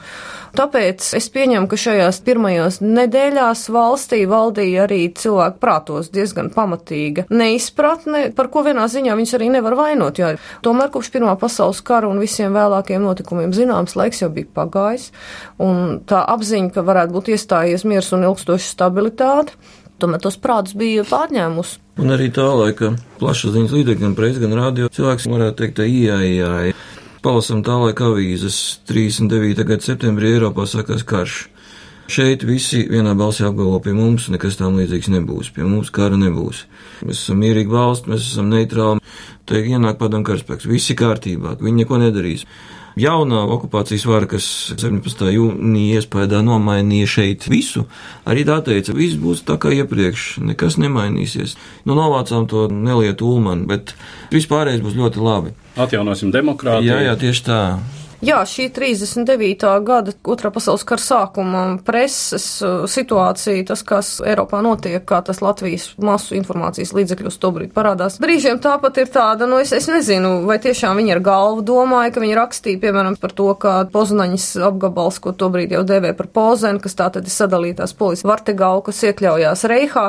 Tāpēc 0.58 1.06
es 1.18 1.28
pieņemu, 1.34 1.66
ka 1.70 1.80
šajās 1.82 2.20
pirmajās 2.26 2.80
nedēļās 2.86 3.66
valstī 3.74 4.24
valdīja 4.30 4.84
arī 4.88 5.02
cilvēku 5.18 5.58
prātos 5.62 6.12
diezgan 6.14 6.52
pamatīga 6.54 7.26
neizpratne, 7.34 8.28
par 8.38 8.52
ko 8.54 8.62
vienā 8.66 8.86
ziņā 8.90 9.16
viņus 9.18 9.34
arī 9.38 9.50
nevar 9.56 9.78
vainot, 9.80 10.22
jo 10.22 10.34
tomēr 10.66 10.92
kopš 10.94 11.10
Pirmā 11.14 11.34
pasaules 11.42 11.82
kara 11.86 12.10
un 12.10 12.22
visiem 12.22 12.54
vēlākiem 12.56 13.02
notikumiem 13.06 13.54
zināms 13.54 13.98
laiks 13.98 14.24
jau 14.24 14.30
bija 14.34 14.50
pagājis, 14.54 15.12
un 15.62 16.02
tā 16.10 16.24
apziņa, 16.34 16.74
ka 16.74 16.86
varētu 16.86 17.16
būt 17.16 17.32
iestājies 17.36 17.86
miers 17.90 18.12
un 18.16 18.26
ilgstoša 18.30 18.70
stabilitāte, 18.72 19.58
tomēr 20.02 20.24
tos 20.24 20.40
prātus 20.42 20.78
bija 20.78 21.06
pārņēmusi. 21.08 21.80
Un 22.02 22.16
arī 22.16 22.32
tā 22.34 22.48
laika 22.50 22.96
plašsaziņas 23.22 23.74
līdzekļi, 23.76 24.02
gan 24.02 24.18
presa, 24.18 24.42
gan 24.42 24.58
radio 24.58 24.90
cilvēks 24.94 25.30
varētu 25.30 25.60
teikt, 25.62 25.78
ka 25.78 25.86
ieejāja. 25.88 26.76
Palasam 27.24 27.62
tā 27.64 27.78
laika 27.80 28.10
avīzes 28.10 28.60
39. 28.90 29.64
gada 29.64 29.86
septembrī 29.86 30.34
Eiropā 30.36 30.66
sākās 30.68 31.06
karš. 31.08 31.44
Šeit 32.12 32.44
visi 32.44 32.82
vienā 32.92 33.14
balsī 33.16 33.46
apgalvo 33.48 33.78
pie 33.80 33.94
mums, 33.96 34.26
nekas 34.34 34.58
tam 34.60 34.76
līdzīgs 34.76 35.08
nebūs, 35.14 35.54
pie 35.56 35.64
mums 35.64 35.88
kara 35.94 36.18
nebūs. 36.20 36.66
Mēs 37.08 37.22
esam 37.24 37.40
mierīgi 37.40 37.72
valsts, 37.72 38.10
mēs 38.12 38.26
esam 38.28 38.50
neitrāli, 38.52 39.00
te 39.48 39.62
ienāk 39.64 40.02
padomu 40.02 40.28
karaspēks, 40.28 40.68
visi 40.68 40.98
kārtībā, 41.00 41.56
viņi 41.64 41.86
neko 41.86 42.02
nedarīs. 42.04 42.44
Jaunā 43.00 43.42
okupācijas 43.56 44.06
vara, 44.06 44.28
kas 44.30 44.46
17. 44.78 45.26
jūnija 45.34 46.02
iespējā 46.02 46.44
nomainīja 46.46 47.10
šeit 47.10 47.48
visu, 47.50 47.88
arī 48.30 48.46
tā 48.46 48.60
teica, 48.66 48.94
viss 48.94 49.18
būs 49.18 49.42
tā 49.48 49.58
kā 49.62 49.74
iepriekš, 49.74 50.28
nekas 50.46 50.78
nemainīsies. 50.82 51.58
Nu, 51.90 51.98
novācām 51.98 52.46
to 52.50 52.68
nelietu 52.70 53.32
ulmanu, 53.34 53.66
bet 53.72 53.96
vispārējais 54.34 54.86
būs 54.86 55.00
ļoti 55.00 55.26
labi. 55.26 55.58
Atjaunosim 55.74 56.34
demokrātiju. 56.34 56.92
Jā, 56.92 57.02
jā, 57.10 57.18
tieši 57.26 57.46
tā. 57.50 57.62
Jā, 58.24 58.38
šī 58.48 58.70
39. 58.72 59.66
gada 59.84 60.14
otrā 60.32 60.48
pasaules 60.56 60.86
kara 60.88 61.04
sākuma 61.04 61.64
preses 61.84 62.46
uh, 62.64 62.86
situācija, 62.88 63.66
tas, 63.68 63.82
kas 63.84 64.12
Eiropā 64.24 64.62
notiek, 64.64 65.04
kā 65.04 65.18
tas 65.28 65.42
Latvijas 65.44 65.90
masu 66.00 66.38
informācijas 66.38 66.94
līdzekļos 66.96 67.36
tobrīd 67.44 67.74
parādās. 67.76 68.16
Brīžiem 68.24 68.62
tāpat 68.64 69.02
ir 69.04 69.12
tāda, 69.12 69.44
nu 69.52 69.58
es, 69.60 69.74
es 69.76 69.90
nezinu, 69.92 70.46
vai 70.48 70.56
tiešām 70.64 71.02
viņi 71.02 71.18
ar 71.18 71.22
galvu 71.26 71.66
domāja, 71.68 72.14
ka 72.16 72.24
viņi 72.24 72.38
rakstīja, 72.40 72.80
piemēram, 72.86 73.18
par 73.20 73.34
to, 73.36 73.50
ka 73.60 73.74
Poznaņas 73.92 74.48
apgabals, 74.70 75.20
ko 75.20 75.36
tobrīd 75.36 75.76
jau 75.76 75.84
dēvē 75.84 76.14
par 76.16 76.32
Pozenu, 76.32 76.80
kas 76.80 76.96
tā 76.96 77.10
tad 77.18 77.28
ir 77.28 77.36
sadalītās 77.36 77.92
polijas 78.00 78.24
Vartegau, 78.24 78.86
kas 78.88 79.04
iekļaujās 79.04 79.66
Reihā. 79.68 80.06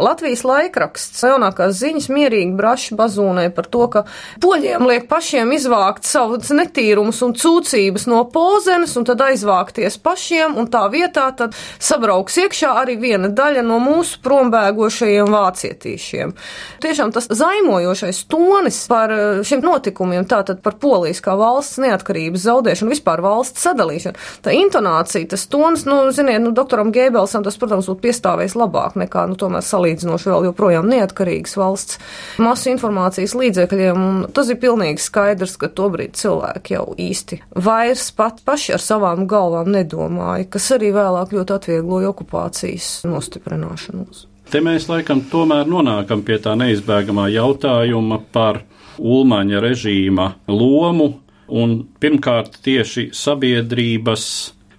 Latvijas 0.00 0.46
laikraksts 0.48 1.28
jaunākās 1.28 1.76
ziņas 1.82 2.08
mierīgi 2.16 2.56
braši 2.56 2.96
bazūnē 2.96 3.50
par 3.52 3.68
to, 3.68 3.84
ka 3.92 4.06
poļiem 4.40 4.88
liek 4.88 5.04
pašiem 5.12 5.52
izvākt 5.60 6.08
savus 6.08 6.48
netīrumus 6.56 7.20
un 7.28 7.36
cūku 7.36 7.57
sūdzības 7.58 8.06
no 8.08 8.22
pozenes 8.30 8.94
un 8.98 9.04
tad 9.06 9.20
aizvākties 9.24 9.98
pašiem, 10.02 10.56
un 10.58 10.68
tā 10.70 10.84
vietā 10.92 11.28
tad 11.36 11.56
sabrauks 11.78 12.38
iekšā 12.38 12.70
arī 12.82 12.96
viena 13.00 13.28
daļa 13.28 13.64
no 13.66 13.78
mūsu 13.82 14.20
prombēgošajiem 14.22 15.30
vācietīšiem. 15.32 16.34
Tiešām 16.82 17.12
tas 17.14 17.28
zaimojošais 17.28 18.22
tonis 18.30 18.78
par 18.90 19.12
eh, 19.12 19.42
šiem 19.42 19.64
notikumiem, 19.64 20.26
tātad 20.28 20.62
par 20.62 20.78
polijas 20.78 21.22
kā 21.24 21.34
valsts 21.38 21.80
neatkarības 21.82 22.46
zaudēšanu, 22.46 22.92
vispār 22.94 23.22
valsts 23.24 23.64
sadalīšanu, 23.66 24.22
tā 24.44 24.54
intonācija, 24.54 25.28
tas 25.34 25.48
tonis, 25.50 25.86
nu, 25.88 26.00
ziniet, 26.14 26.42
nu, 26.44 26.54
doktoram 26.54 26.92
Gēbelsam 26.94 27.46
tas, 27.46 27.58
protams, 27.58 27.90
būtu 27.90 28.06
piestāvējis 28.06 28.58
labāk 28.58 28.98
nekā, 29.02 29.26
nu, 29.30 29.38
tomēr 29.40 29.66
salīdzinoši 29.66 30.32
vēl 30.32 30.50
joprojām 30.50 30.88
neatkarīgas 30.90 31.58
valsts 31.58 31.98
masu 32.42 32.70
informācijas 32.74 33.34
līdzekļiem, 33.38 34.08
un 34.08 34.24
tas 34.34 34.50
ir 34.52 34.60
pilnīgi 34.62 35.02
skaidrs, 35.02 35.58
ka 35.58 35.72
tobrīd 35.72 36.18
cilvēki 36.18 36.78
jau 36.78 36.86
īsti 36.98 37.37
vairs 37.54 38.10
pat 38.16 38.42
paši 38.46 38.74
ar 38.76 38.82
savām 38.82 39.26
galvām 39.30 39.70
nedomāja, 39.74 40.48
kas 40.52 40.70
arī 40.76 40.90
vēlāk 40.96 41.34
ļoti 41.36 41.56
atviegloja 41.58 42.12
okupācijas 42.12 42.90
nostiprināšanos. 43.08 44.26
Te 44.48 44.62
mēs 44.64 44.86
laikam 44.88 45.20
tomēr 45.28 45.68
nonākam 45.68 46.22
pie 46.24 46.38
tā 46.40 46.54
neizbēgamā 46.56 47.28
jautājuma 47.34 48.22
par 48.32 48.62
Ulmaņa 48.98 49.60
režīma 49.62 50.30
lomu 50.50 51.10
un 51.48 51.74
pirmkārt 52.00 52.56
tieši 52.64 53.10
sabiedrības 53.14 54.24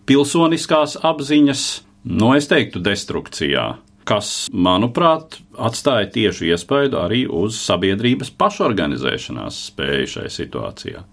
pilsoniskās 0.09 0.97
apziņas, 1.05 1.67
no 2.09 2.33
es 2.37 2.49
teiktu, 2.49 2.81
destrukcijā, 2.81 3.67
kas, 4.09 4.49
manuprāt, 4.49 5.37
atstāja 5.53 6.09
tieši 6.15 6.49
iespaidu 6.49 6.97
arī 7.03 7.23
uz 7.29 7.61
sabiedrības 7.61 8.33
pašorganizēšanās 8.41 9.63
spēju 9.69 10.11
šai 10.15 10.27
situācijā 10.33 11.05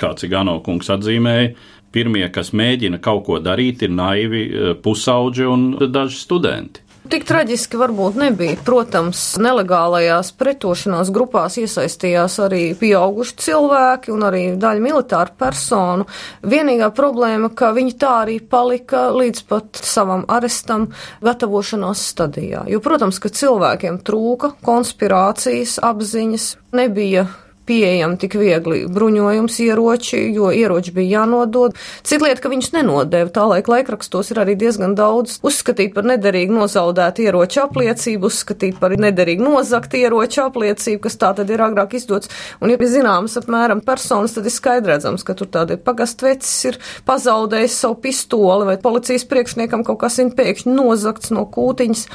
kā 0.00 0.14
Cigano 0.20 0.58
kungs 0.64 0.90
atzīmēja, 0.92 1.52
pirmie, 1.96 2.26
kas 2.32 2.52
mēģina 2.56 3.00
kaut 3.02 3.24
ko 3.28 3.38
darīt, 3.42 3.86
ir 3.86 3.94
naivi 3.94 4.42
eh, 4.46 4.74
pusauģi 4.82 5.48
un 5.52 5.70
daži 5.92 6.20
studenti. 6.20 6.86
Tik 7.06 7.22
traģiski 7.22 7.78
varbūt 7.78 8.16
nebija. 8.18 8.56
Protams, 8.66 9.20
nelegālajās 9.38 10.32
pretošanās 10.40 11.12
grupās 11.14 11.54
iesaistījās 11.60 12.38
arī 12.42 12.62
pieauguši 12.80 13.36
cilvēki 13.44 14.10
un 14.10 14.26
arī 14.26 14.40
daļa 14.58 14.82
militāru 14.82 15.36
personu. 15.38 16.08
Vienīgā 16.42 16.90
problēma, 16.96 17.52
ka 17.54 17.70
viņi 17.76 17.94
tā 18.02 18.12
arī 18.24 18.40
palika 18.42 19.06
līdz 19.14 19.46
pat 19.46 19.78
savam 19.86 20.26
arestam 20.26 20.88
gatavošanās 21.22 22.02
stadijā. 22.10 22.66
Jo, 22.72 22.82
protams, 22.82 23.22
ka 23.22 23.30
cilvēkiem 23.30 24.02
trūka 24.02 24.56
konspirācijas 24.66 25.78
apziņas, 25.86 26.52
nebija 26.74 27.28
pieejami 27.66 28.18
tik 28.22 28.36
viegli 28.38 28.84
bruņojums, 28.90 29.58
ieroči, 29.66 30.20
jo 30.34 30.50
ieroči 30.54 30.94
bija 30.96 31.20
jānodod. 31.20 31.76
Cita 32.06 32.26
lieta, 32.26 32.42
ka 32.44 32.52
viņus 32.52 32.72
nenodēva. 32.76 33.32
Tā 33.34 33.46
laika 33.50 33.72
laikrakstos 33.74 34.32
ir 34.32 34.40
arī 34.42 34.56
diezgan 34.58 34.94
daudz 34.98 35.40
uzskatīt 35.46 35.94
par 35.96 36.06
nederīgu 36.08 36.54
nozaudētu 36.56 37.26
ieroču 37.26 37.62
apliecību, 37.64 38.30
uzskatīt 38.30 38.78
par 38.82 38.96
nederīgu 39.00 39.46
nozakt 39.46 39.96
ieroču 39.98 40.44
apliecību, 40.46 41.02
kas 41.06 41.18
tā 41.20 41.32
tad 41.36 41.50
ir 41.52 41.64
agrāk 41.64 41.96
izdots. 41.98 42.30
Un, 42.60 42.70
ja 42.72 42.78
ir 42.78 42.92
zināms 42.92 43.36
apmēram 43.40 43.82
personas, 43.86 44.36
tad 44.36 44.46
ir 44.46 44.54
skaidredzams, 44.54 45.24
ka 45.26 45.36
tur 45.38 45.50
tādi 45.52 45.78
pagastvecis 45.80 46.54
ir 46.70 46.80
pazaudējis 47.08 47.80
savu 47.82 47.98
pistoli 48.04 48.68
vai 48.70 48.78
policijas 48.82 49.26
priekšniekam 49.28 49.84
kaut 49.86 50.00
kas 50.04 50.20
ir 50.22 50.32
pēkšņi 50.36 50.74
nozakts 50.76 51.32
no 51.34 51.46
kūtiņas. 51.52 52.06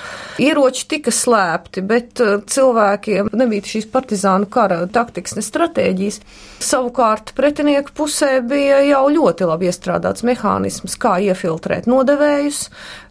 Ieroči 0.41 0.87
tika 0.91 1.13
slēpti, 1.15 1.83
bet 1.85 2.21
uh, 2.23 2.39
cilvēkiem 2.45 3.31
nebija 3.35 3.67
šīs 3.73 3.89
partizānu 3.91 4.49
kara 4.51 4.83
taktikas 4.91 5.37
stratēģijas. 5.45 6.19
Savukārt 6.61 7.33
pretinieku 7.37 7.93
pusē 7.97 8.39
bija 8.45 8.81
jau 8.85 9.03
ļoti 9.11 9.47
labi 9.49 9.69
iestrādāts 9.71 10.25
mehānisms, 10.27 10.97
kā 11.01 11.17
iefiltrēt 11.25 11.89
nodevējus, 11.91 12.65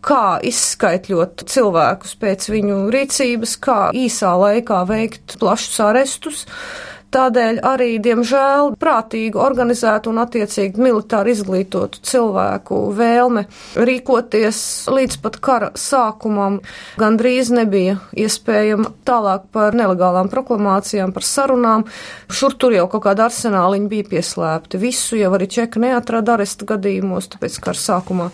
kā 0.06 0.38
izskaitļot 0.50 1.46
cilvēkus 1.50 2.14
pēc 2.20 2.50
viņu 2.52 2.78
rīcības, 2.94 3.56
kā 3.62 3.80
īsā 3.96 4.36
laikā 4.44 4.84
veikt 4.90 5.38
plašus 5.42 5.82
arestus. 5.90 6.46
Tādēļ 7.10 7.56
arī, 7.66 7.96
diemžēl, 7.98 8.76
prātīgu, 8.78 9.40
organizētu 9.42 10.12
un 10.12 10.20
attiecīgi 10.22 10.78
militāri 10.78 11.32
izglītotu 11.34 11.98
cilvēku 12.06 12.76
vēlme 12.94 13.42
rīkoties 13.74 14.60
līdz 14.94 15.16
pat 15.24 15.38
kara 15.42 15.70
sākumam 15.74 16.60
gandrīz 17.00 17.50
nebija 17.50 17.96
iespējama 18.14 18.92
tālāk 19.08 19.48
par 19.50 19.74
nelegālām 19.74 20.30
proklamācijām, 20.30 21.10
par 21.16 21.26
sarunām. 21.26 21.86
Šur 22.30 22.54
tur 22.54 22.76
jau 22.76 22.86
kaut 22.92 23.02
kāda 23.08 23.26
arsenāliņa 23.26 23.90
bija 23.90 24.06
pieslēpti. 24.12 24.78
Visu 24.78 25.18
jau 25.18 25.32
arī 25.34 25.50
čeka 25.50 25.82
neatrada 25.82 26.36
aresta 26.36 26.68
gadījumos, 26.70 27.26
tāpēc 27.34 27.58
kara 27.66 27.82
sākumā 27.88 28.28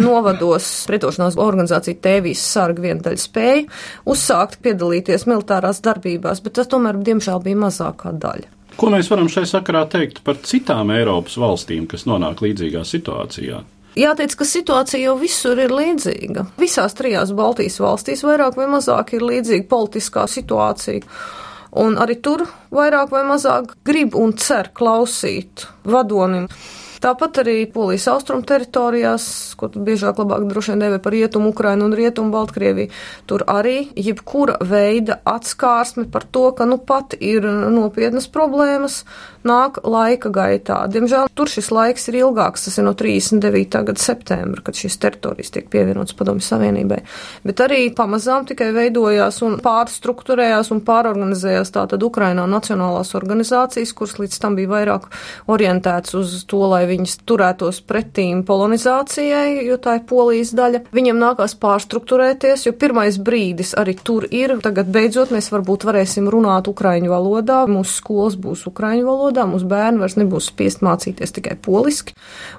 novados 0.00 0.70
pretošanās 0.88 1.36
organizācija 1.36 2.00
Tēvijas 2.08 2.48
sarga 2.48 2.86
viendaļa 2.88 3.20
spēja 3.20 3.68
uzsākt 4.08 4.62
piedalīties 4.64 5.28
militārās 5.28 5.84
darbībās, 5.84 6.40
bet 6.40 6.56
tas 6.62 6.72
tomēr, 6.72 6.96
diemžēl, 7.04 7.44
bija 7.44 7.60
mazāk 7.66 8.05
lielākā 8.06 8.18
daļa. 8.20 8.52
Ko 8.76 8.90
mēs 8.92 9.08
varam 9.08 9.28
šai 9.28 9.46
sakarā 9.48 9.86
teikt 9.88 10.22
par 10.24 10.36
citām 10.44 10.90
Eiropas 10.90 11.36
valstīm, 11.36 11.86
kas 11.88 12.04
nonāk 12.06 12.42
līdzīgā 12.42 12.84
situācijā? 12.84 13.62
Jāteic, 13.96 14.34
ka 14.36 14.44
situācija 14.44 15.00
jau 15.00 15.16
visur 15.16 15.56
ir 15.56 15.72
līdzīga. 15.72 16.46
Visās 16.60 16.92
trijās 16.94 17.32
Baltijas 17.32 17.80
valstīs 17.80 18.22
vairāk 18.22 18.56
vai 18.56 18.66
mazāk 18.68 19.14
ir 19.16 19.24
līdzīga 19.24 19.66
politiskā 19.70 20.26
situācija. 20.28 21.00
Un 21.76 21.96
arī 21.96 22.18
tur 22.20 22.44
vairāk 22.70 23.10
vai 23.10 23.24
mazāk 23.24 23.72
grib 23.84 24.14
un 24.14 24.34
cer 24.36 24.68
klausīt 24.76 25.64
vadonim. 25.84 26.50
Tāpat 27.02 27.42
arī 27.42 27.56
Polijas 27.70 28.06
austrumu 28.10 28.46
teritorijās, 28.48 29.26
ko 29.58 29.68
biežāk 29.74 30.20
labāk 30.22 30.46
droši 30.48 30.72
vien 30.72 30.84
dēvē 30.84 31.00
par 31.04 31.14
rietumu 31.14 31.52
Ukrainu 31.52 31.88
un 31.88 31.96
rietumu 31.96 32.32
Baltkrieviju, 32.34 32.92
tur 33.28 33.44
arī 33.50 33.90
jebkura 33.96 34.56
veida 34.64 35.20
atskārsme 35.28 36.06
par 36.12 36.24
to, 36.32 36.48
ka 36.56 36.68
nu 36.68 36.78
pat 36.78 37.16
ir 37.20 37.44
nopietnas 37.46 38.28
problēmas, 38.32 39.02
nāk 39.46 39.78
laika 39.86 40.30
gaitā. 40.34 40.78
Diemžēl 40.90 41.30
tur 41.36 41.50
šis 41.50 41.70
laiks 41.74 42.08
ir 42.10 42.18
ilgāks, 42.22 42.66
tas 42.66 42.78
ir 42.80 42.86
no 42.86 42.94
39. 42.98 43.82
gada 43.90 44.02
septembra, 44.02 44.62
kad 44.66 44.78
šīs 44.78 44.98
teritorijas 45.02 45.52
tiek 45.54 45.68
pievienotas 45.72 46.16
Padomju 46.18 46.44
Savienībai. 46.46 47.00
Bet 47.46 47.62
arī 47.64 47.86
pamazām 47.96 48.46
tikai 48.48 48.72
veidojās 48.74 49.40
un 49.46 49.58
pārstruktūrējās 49.64 50.72
un 50.74 50.82
pārorganizējās 50.86 51.72
tātad 51.76 52.02
Ukrainā 52.06 52.46
nacionālās 52.50 53.14
organizācijas, 53.18 53.94
kuras 53.96 54.16
līdz 54.22 54.40
tam 54.42 54.58
bija 54.58 54.72
vairāk 54.72 55.10
orientētas 55.52 56.16
uz 56.18 56.36
to, 56.50 56.64
lai 56.66 56.85
viņas 56.88 57.16
turētos 57.28 57.80
pretīm 57.86 58.42
polonizācijai, 58.46 59.66
jo 59.66 59.78
tā 59.82 59.98
ir 59.98 60.06
polijas 60.08 60.52
daļa. 60.56 60.82
Viņiem 60.96 61.20
nākās 61.20 61.56
pārstruktūrēties, 61.62 62.66
jo 62.68 62.74
pirmais 62.78 63.18
brīdis 63.22 63.74
arī 63.78 63.96
tur 63.98 64.28
ir. 64.30 64.54
Tagad 64.64 64.90
beidzot 64.92 65.34
mēs 65.34 65.50
varbūt 65.52 65.86
varēsim 65.88 66.30
runāt 66.32 66.70
ukraiņu 66.70 67.12
valodā, 67.12 67.62
mūsu 67.70 67.98
skolas 68.00 68.38
būs 68.40 68.66
ukraiņu 68.70 69.06
valodā, 69.08 69.46
mūsu 69.50 69.68
bērni 69.70 70.02
vairs 70.04 70.18
nebūs 70.20 70.50
spiest 70.52 70.82
mācīties 70.86 71.36
tikai 71.36 71.58
poliski. 71.62 72.16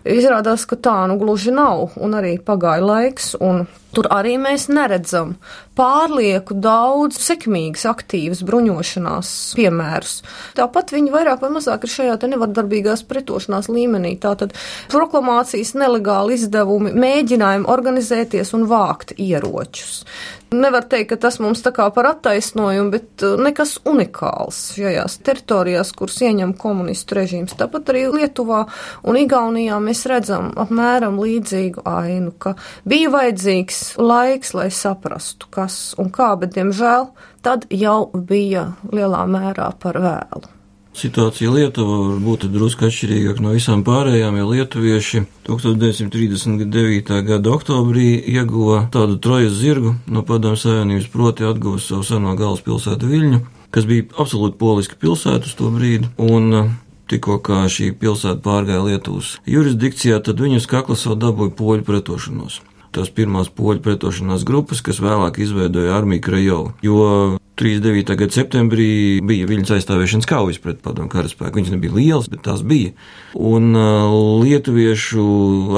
Izrādās, 0.08 0.68
ka 0.70 0.80
tā 0.80 1.00
nu 1.10 1.18
gluži 1.22 1.56
nav, 1.56 1.98
un 1.98 2.18
arī 2.18 2.38
pagāja 2.44 2.86
laiks, 2.86 3.34
un 3.40 3.66
Tur 3.96 4.10
arī 4.14 4.36
mēs 4.42 4.68
neredzam 4.70 5.36
pārlieku 5.78 6.58
daudz 6.60 7.20
sekmīgas, 7.22 7.86
aktīvas 7.90 8.42
bruņošanās 8.48 9.32
piemērus. 9.58 10.16
Tāpat 10.58 10.92
viņi 10.96 11.14
vairāk 11.14 11.44
vai 11.44 11.52
mazāk 11.56 11.86
ir 11.88 11.94
šajā 11.94 12.18
nevardarbīgās 12.28 13.06
pretošanās 13.08 13.70
līmenī. 13.72 14.16
Tātad 14.22 14.56
proklamācijas, 14.92 15.76
nelegāli 15.80 16.36
izdevumi, 16.38 16.94
mēģinājumi 16.98 17.70
organizēties 17.72 18.54
un 18.58 18.68
vākt 18.70 19.16
ieročus. 19.18 20.04
Nevar 20.52 20.86
teikt, 20.88 21.10
ka 21.12 21.18
tas 21.28 21.42
mums 21.44 21.60
tā 21.60 21.74
kā 21.76 21.90
par 21.92 22.08
attaisnojumu, 22.08 22.92
bet 22.94 23.24
uh, 23.26 23.36
nekas 23.42 23.74
unikāls 23.90 24.62
šajās 24.78 25.18
teritorijās, 25.28 25.92
kuras 25.98 26.22
ieņem 26.24 26.54
komunistu 26.62 27.18
režīms. 27.20 27.58
Tāpat 27.60 27.92
arī 27.92 28.06
Lietuvā 28.14 28.62
un 29.04 29.20
Igaunijā 29.20 29.82
mēs 29.84 30.06
redzam 30.08 30.54
apmēram 30.56 31.20
līdzīgu 31.20 31.84
ainu, 31.92 32.32
ka 32.40 32.56
bija 32.88 33.12
vajadzīgs 33.18 33.98
laiks, 34.00 34.56
lai 34.56 34.70
saprastu, 34.72 35.52
kas 35.52 35.98
un 36.00 36.14
kā, 36.16 36.32
bet, 36.40 36.56
diemžēl, 36.56 37.10
tad 37.44 37.68
jau 37.68 38.06
bija 38.16 38.70
lielā 38.88 39.28
mērā 39.28 39.74
par 39.84 40.00
vēlu. 40.00 40.57
Situācija 40.98 41.52
Lietuvā 41.54 41.98
var 42.02 42.22
būt 42.26 42.48
drusku 42.50 42.88
atšķirīgāka 42.88 43.44
no 43.46 43.52
visām 43.54 43.84
pārējām, 43.86 44.40
jo 44.40 44.48
lietuvieši 44.50 45.20
1939. 45.46 47.20
gada 47.28 47.54
oktobrī 47.54 48.16
ieguva 48.34 48.88
tādu 48.94 49.20
trojas 49.22 49.54
zirgu 49.60 49.94
no 50.10 50.26
padomju 50.26 50.58
savienības, 50.64 51.12
proti 51.14 51.46
atguva 51.46 51.78
savu 51.84 52.02
seno 52.08 52.34
galvaspilsētu 52.40 53.12
Viļņu, 53.14 53.42
kas 53.70 53.86
bija 53.86 54.08
absolūti 54.18 54.58
poliska 54.58 54.98
pilsēta 54.98 55.46
uz 55.46 55.54
to 55.60 55.70
brīdi, 55.76 56.10
un 56.18 56.50
uh, 56.64 56.74
tikko 57.12 57.38
kā 57.46 57.62
šī 57.70 57.92
pilsēta 58.02 58.42
pārgāja 58.42 58.82
Lietuvas 58.90 59.36
jurisdikcijā, 59.46 60.18
tad 60.26 60.42
viņus 60.42 60.66
kakla 60.72 60.98
savu 60.98 61.20
dabūja 61.22 61.54
poļu 61.62 61.86
pretošanos 61.86 62.64
tās 62.98 63.12
pirmās 63.14 63.52
poļu 63.54 63.84
pretošanās 63.86 64.46
grupas, 64.48 64.82
kas 64.82 64.98
vēlāk 65.04 65.38
izveidoja 65.44 65.94
armiju 65.94 66.24
Krajovu. 66.26 66.72
Jo 66.82 67.38
39. 67.58 68.14
gada 68.20 68.36
septembrī 68.36 68.90
bija 69.26 69.48
viņas 69.50 69.74
aizstāvēšanas 69.78 70.30
kaujas 70.30 70.60
pret 70.62 70.84
padomu 70.86 71.10
karaspēku. 71.10 71.58
Viņas 71.58 71.74
nebija 71.74 71.96
lielas, 71.96 72.30
bet 72.30 72.44
tās 72.46 72.62
bija. 72.62 72.94
Un 73.34 73.72
uh, 73.74 74.14
lietuviešu 74.44 75.26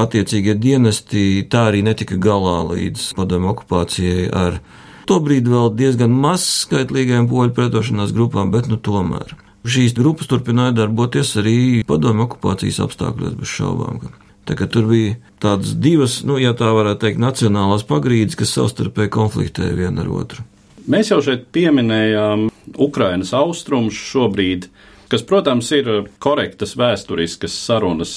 attiecīgie 0.04 0.58
dienesti 0.60 1.46
tā 1.48 1.70
arī 1.70 1.80
netika 1.86 2.20
galā 2.20 2.58
līdz 2.74 3.14
padomu 3.16 3.54
okupācijai 3.54 4.28
ar 4.28 4.60
tobrīd 5.08 5.48
vēl 5.48 5.72
diezgan 5.78 6.12
mazskaitlīgajām 6.20 7.30
poļu 7.32 7.56
pretošanās 7.56 8.12
grupām, 8.16 8.52
bet 8.52 8.68
nu 8.68 8.76
tomēr. 8.76 9.32
Šīs 9.64 9.96
grupas 9.96 10.28
turpināja 10.28 10.76
darboties 10.84 11.32
arī 11.40 11.58
padomu 11.88 12.28
okupācijas 12.28 12.80
apstākļos 12.84 13.40
bez 13.40 13.56
šaubām. 13.56 14.04
Tā 14.48 14.56
tur 14.68 14.86
bija 14.88 15.16
tādas 15.40 15.74
divas, 15.78 16.20
nu, 16.26 16.38
ja 16.40 16.52
tā 16.56 16.70
varētu 16.74 17.06
teikt, 17.06 17.20
nacionālās 17.22 17.84
pagrīdes, 17.88 18.38
kas 18.40 18.56
savstarpēji 18.56 19.12
konfliktēja 19.16 19.76
viena 19.78 20.04
ar 20.04 20.16
otru. 20.22 20.44
Mēs 20.88 21.10
jau 21.12 21.20
šeit 21.24 21.48
pieminējām 21.52 22.46
Ukrainas 22.80 23.32
austrumus 23.36 23.98
šobrīd, 23.98 24.68
kas, 25.10 25.24
protams, 25.26 25.68
ir 25.76 25.90
korektas 26.22 26.76
vēsturiskas 26.78 27.56
sarunas 27.66 28.14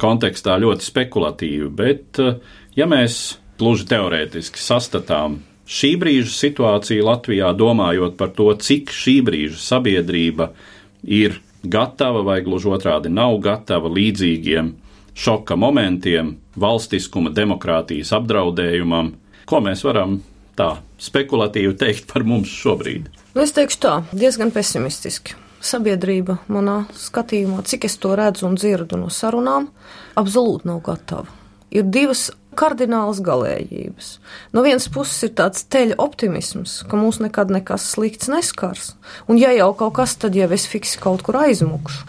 kontekstā 0.00 0.58
ļoti 0.62 0.86
spekulatīvi, 0.86 1.70
bet 1.74 2.20
ja 2.76 2.86
mēs 2.90 3.38
gluži 3.58 3.88
teorētiski 3.90 4.60
sastatām 4.60 5.40
šī 5.64 5.94
brīža 6.00 6.32
situāciju 6.34 7.06
Latvijā, 7.08 7.50
domājot 7.56 8.18
par 8.20 8.34
to, 8.36 8.50
cik 8.54 8.92
šī 8.92 9.18
brīža 9.24 9.60
sabiedrība 9.62 10.50
ir 11.02 11.40
gatava 11.64 12.22
vai 12.26 12.40
gluži 12.44 12.70
otrādi 12.74 13.12
nav 13.12 13.38
gatava 13.44 13.88
līdzīgiem 13.88 14.74
šoka 15.14 15.56
momentiem, 15.56 16.34
valstiskuma, 16.58 17.30
demokrātijas 17.30 18.12
apdraudējumam. 18.16 19.12
Ko 19.46 19.60
mēs 19.62 19.84
varam 19.86 20.18
tā 20.58 20.70
spekulatīvi 21.02 21.76
teikt 21.80 22.08
par 22.12 22.26
mums 22.26 22.52
šobrīd? 22.52 23.08
Nu, 23.34 23.42
es 23.42 23.54
teikšu 23.56 23.80
tā, 23.82 23.94
diezgan 24.14 24.52
pesimistiski. 24.54 25.36
Sabiedrība 25.64 26.38
manā 26.52 26.82
skatījumā, 26.98 27.62
cik 27.64 27.86
es 27.88 27.96
to 28.00 28.12
redzu 28.18 28.46
un 28.50 28.58
dzirdu 28.60 28.98
no 29.00 29.08
sarunām, 29.08 29.70
absolūti 30.20 30.68
nav 30.68 30.82
gatava. 30.84 31.30
Ir 31.74 31.88
divas 31.88 32.28
kardinālas 32.54 33.20
galējības. 33.24 34.10
No 34.54 34.62
vienas 34.66 34.86
puses 34.92 35.26
ir 35.26 35.34
tāds 35.38 35.64
teļa 35.72 35.98
optimisms, 36.02 36.82
ka 36.88 36.98
mūs 37.00 37.18
nekad 37.24 37.50
nekas 37.54 37.88
slikts 37.94 38.30
neskars, 38.30 38.92
un 39.26 39.40
ja 39.40 39.50
jau 39.56 39.72
kaut 39.78 39.96
kas, 39.98 40.16
tad 40.20 40.36
jau 40.38 40.50
es 40.54 40.68
fiksi 40.70 41.00
kaut 41.02 41.24
kur 41.26 41.40
aizmukšu. 41.42 42.06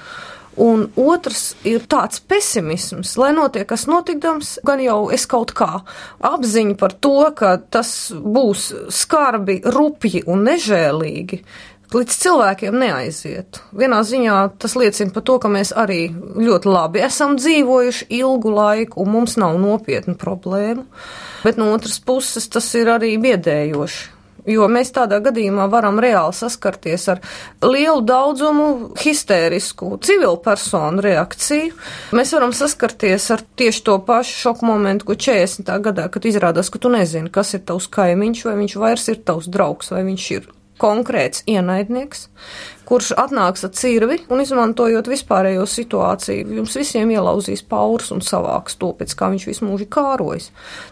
Un 0.55 0.85
otrs 0.95 1.49
ir 1.67 1.83
tāds 1.91 2.21
pesimisms, 2.23 3.17
lai 3.19 3.33
notiek 3.35 3.67
kas 3.67 3.85
notikdams, 3.91 4.53
gan 4.63 4.79
jau 4.79 5.09
es 5.11 5.25
kaut 5.27 5.51
kā 5.55 5.81
apziņu 6.23 6.77
par 6.79 6.95
to, 6.95 7.17
ka 7.35 7.57
tas 7.59 7.91
būs 8.15 8.69
skarbi, 8.93 9.59
rupji 9.75 10.23
un 10.31 10.45
nežēlīgi. 10.47 11.41
līdz 11.95 12.15
cilvēkiem 12.23 12.75
neaiziet. 12.79 13.59
Vienā 13.75 14.01
ziņā 14.03 14.37
tas 14.59 14.73
liecina 14.75 15.11
par 15.15 15.23
to, 15.27 15.37
ka 15.39 15.51
mēs 15.51 15.71
arī 15.75 16.09
ļoti 16.15 16.71
labi 16.71 17.03
esam 17.05 17.35
dzīvojuši 17.39 18.07
ilgu 18.09 18.51
laiku, 18.51 19.03
un 19.03 19.11
mums 19.11 19.37
nav 19.37 19.59
nopietnu 19.59 20.15
problēmu. 20.19 20.87
Bet 21.43 21.59
no 21.61 21.69
otras 21.75 21.99
puses 21.99 22.47
tas 22.47 22.67
ir 22.75 22.91
arī 22.95 23.15
biedējoši. 23.21 24.14
Jo 24.45 24.67
mēs 24.69 24.91
tādā 24.93 25.17
gadījumā 25.25 25.65
varam 25.73 25.97
reāli 26.01 26.35
saskarties 26.37 27.07
ar 27.13 27.21
lielu 27.65 28.03
daudzumu 28.05 28.67
histērisku 29.01 29.95
civilu 30.05 30.37
personu 30.45 31.01
reakciju. 31.05 31.71
Mēs 32.17 32.33
varam 32.37 32.53
saskarties 32.53 33.29
ar 33.33 33.41
tieši 33.57 33.85
to 33.87 33.97
pašu 34.05 34.37
šoku 34.43 34.69
momentu, 34.69 35.09
ko 35.09 35.17
40. 35.17 35.71
gadā, 35.87 36.09
kad 36.13 36.27
izrādās, 36.29 36.69
ka 36.69 36.81
tu 36.81 36.93
nezini, 36.93 37.33
kas 37.33 37.55
ir 37.57 37.65
tavs 37.65 37.89
kaimiņš, 37.95 38.45
vai 38.45 38.59
viņš 38.61 38.77
vairs 38.81 39.09
ir 39.13 39.23
tavs 39.25 39.49
draugs, 39.49 39.89
vai 39.95 40.05
viņš 40.11 40.29
ir 40.37 40.47
konkrēts 40.81 41.45
ienaidnieks, 41.47 42.27
kurš 42.85 43.13
atnāks 43.19 43.65
ar 43.67 43.73
cirvi 43.75 44.19
un 44.31 44.43
izmantojot 44.43 45.09
vispārējo 45.09 45.65
situāciju, 45.69 46.45
jums 46.59 46.75
visiem 46.77 47.11
ielauzīs 47.15 47.65
paurs 47.69 48.11
un 48.15 48.23
savāks 48.25 48.77
to, 48.81 48.91
pēc 48.97 49.15
kā 49.17 49.31
viņš 49.33 49.47
visu 49.49 49.67
mūžu 49.67 49.89
kārojas. 49.91 50.51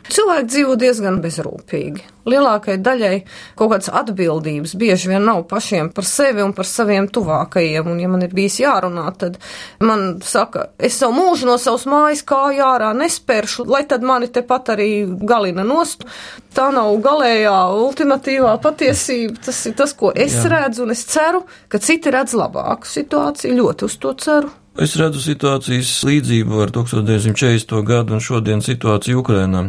Cilvēki 0.09 0.49
dzīvo 0.49 0.77
diezgan 0.79 1.21
bezrūpīgi. 1.23 2.09
Lielākajai 2.23 2.79
daļai 2.79 3.15
kaut 3.59 3.73
kādas 3.73 3.89
atbildības 3.91 4.77
bieži 4.79 5.09
vien 5.11 5.25
nav 5.27 5.41
pašiem 5.49 5.89
par 5.91 6.07
sevi 6.07 6.39
un 6.43 6.53
par 6.55 6.67
saviem 6.69 7.09
tuvākajiem, 7.11 7.89
un 7.91 7.99
ja 7.99 8.07
man 8.11 8.23
ir 8.23 8.31
bijis 8.35 8.61
jārunā, 8.61 9.09
tad 9.19 9.35
man 9.83 10.21
saka, 10.23 10.69
es 10.79 10.95
savu 11.01 11.17
mūžu 11.17 11.49
no 11.49 11.57
savas 11.59 11.83
mājas 11.89 12.23
kāju 12.27 12.63
ārā 12.63 12.93
nespēršu, 12.95 13.67
lai 13.67 13.83
tad 13.89 14.07
mani 14.07 14.31
tepat 14.31 14.71
arī 14.77 14.89
galina 15.27 15.67
nost. 15.67 16.07
Tā 16.53 16.67
nav 16.69 16.91
galējā, 17.01 17.53
ultimatīvā 17.81 18.51
patiesība. 18.61 19.39
Tas 19.47 19.63
ir 19.65 19.73
tas, 19.77 19.95
ko 19.97 20.11
es 20.13 20.35
Jā. 20.37 20.51
redzu, 20.51 20.83
un 20.85 20.93
es 20.93 21.01
ceru, 21.09 21.41
ka 21.65 21.81
citi 21.83 22.11
redz 22.13 22.35
labāku 22.37 22.87
situāciju. 22.87 23.57
Ļoti 23.59 23.87
uz 23.87 23.97
to 23.99 24.13
ceru. 24.19 24.51
Es 24.73 24.95
redzu 24.97 25.21
situācijas 25.21 25.91
līdzību 26.07 26.63
ar 26.63 26.71
1940. 26.73 27.75
gadu 27.85 28.15
un 28.15 28.23
šodien 28.23 28.63
situāciju 28.65 29.21
Ukrainā. 29.21 29.67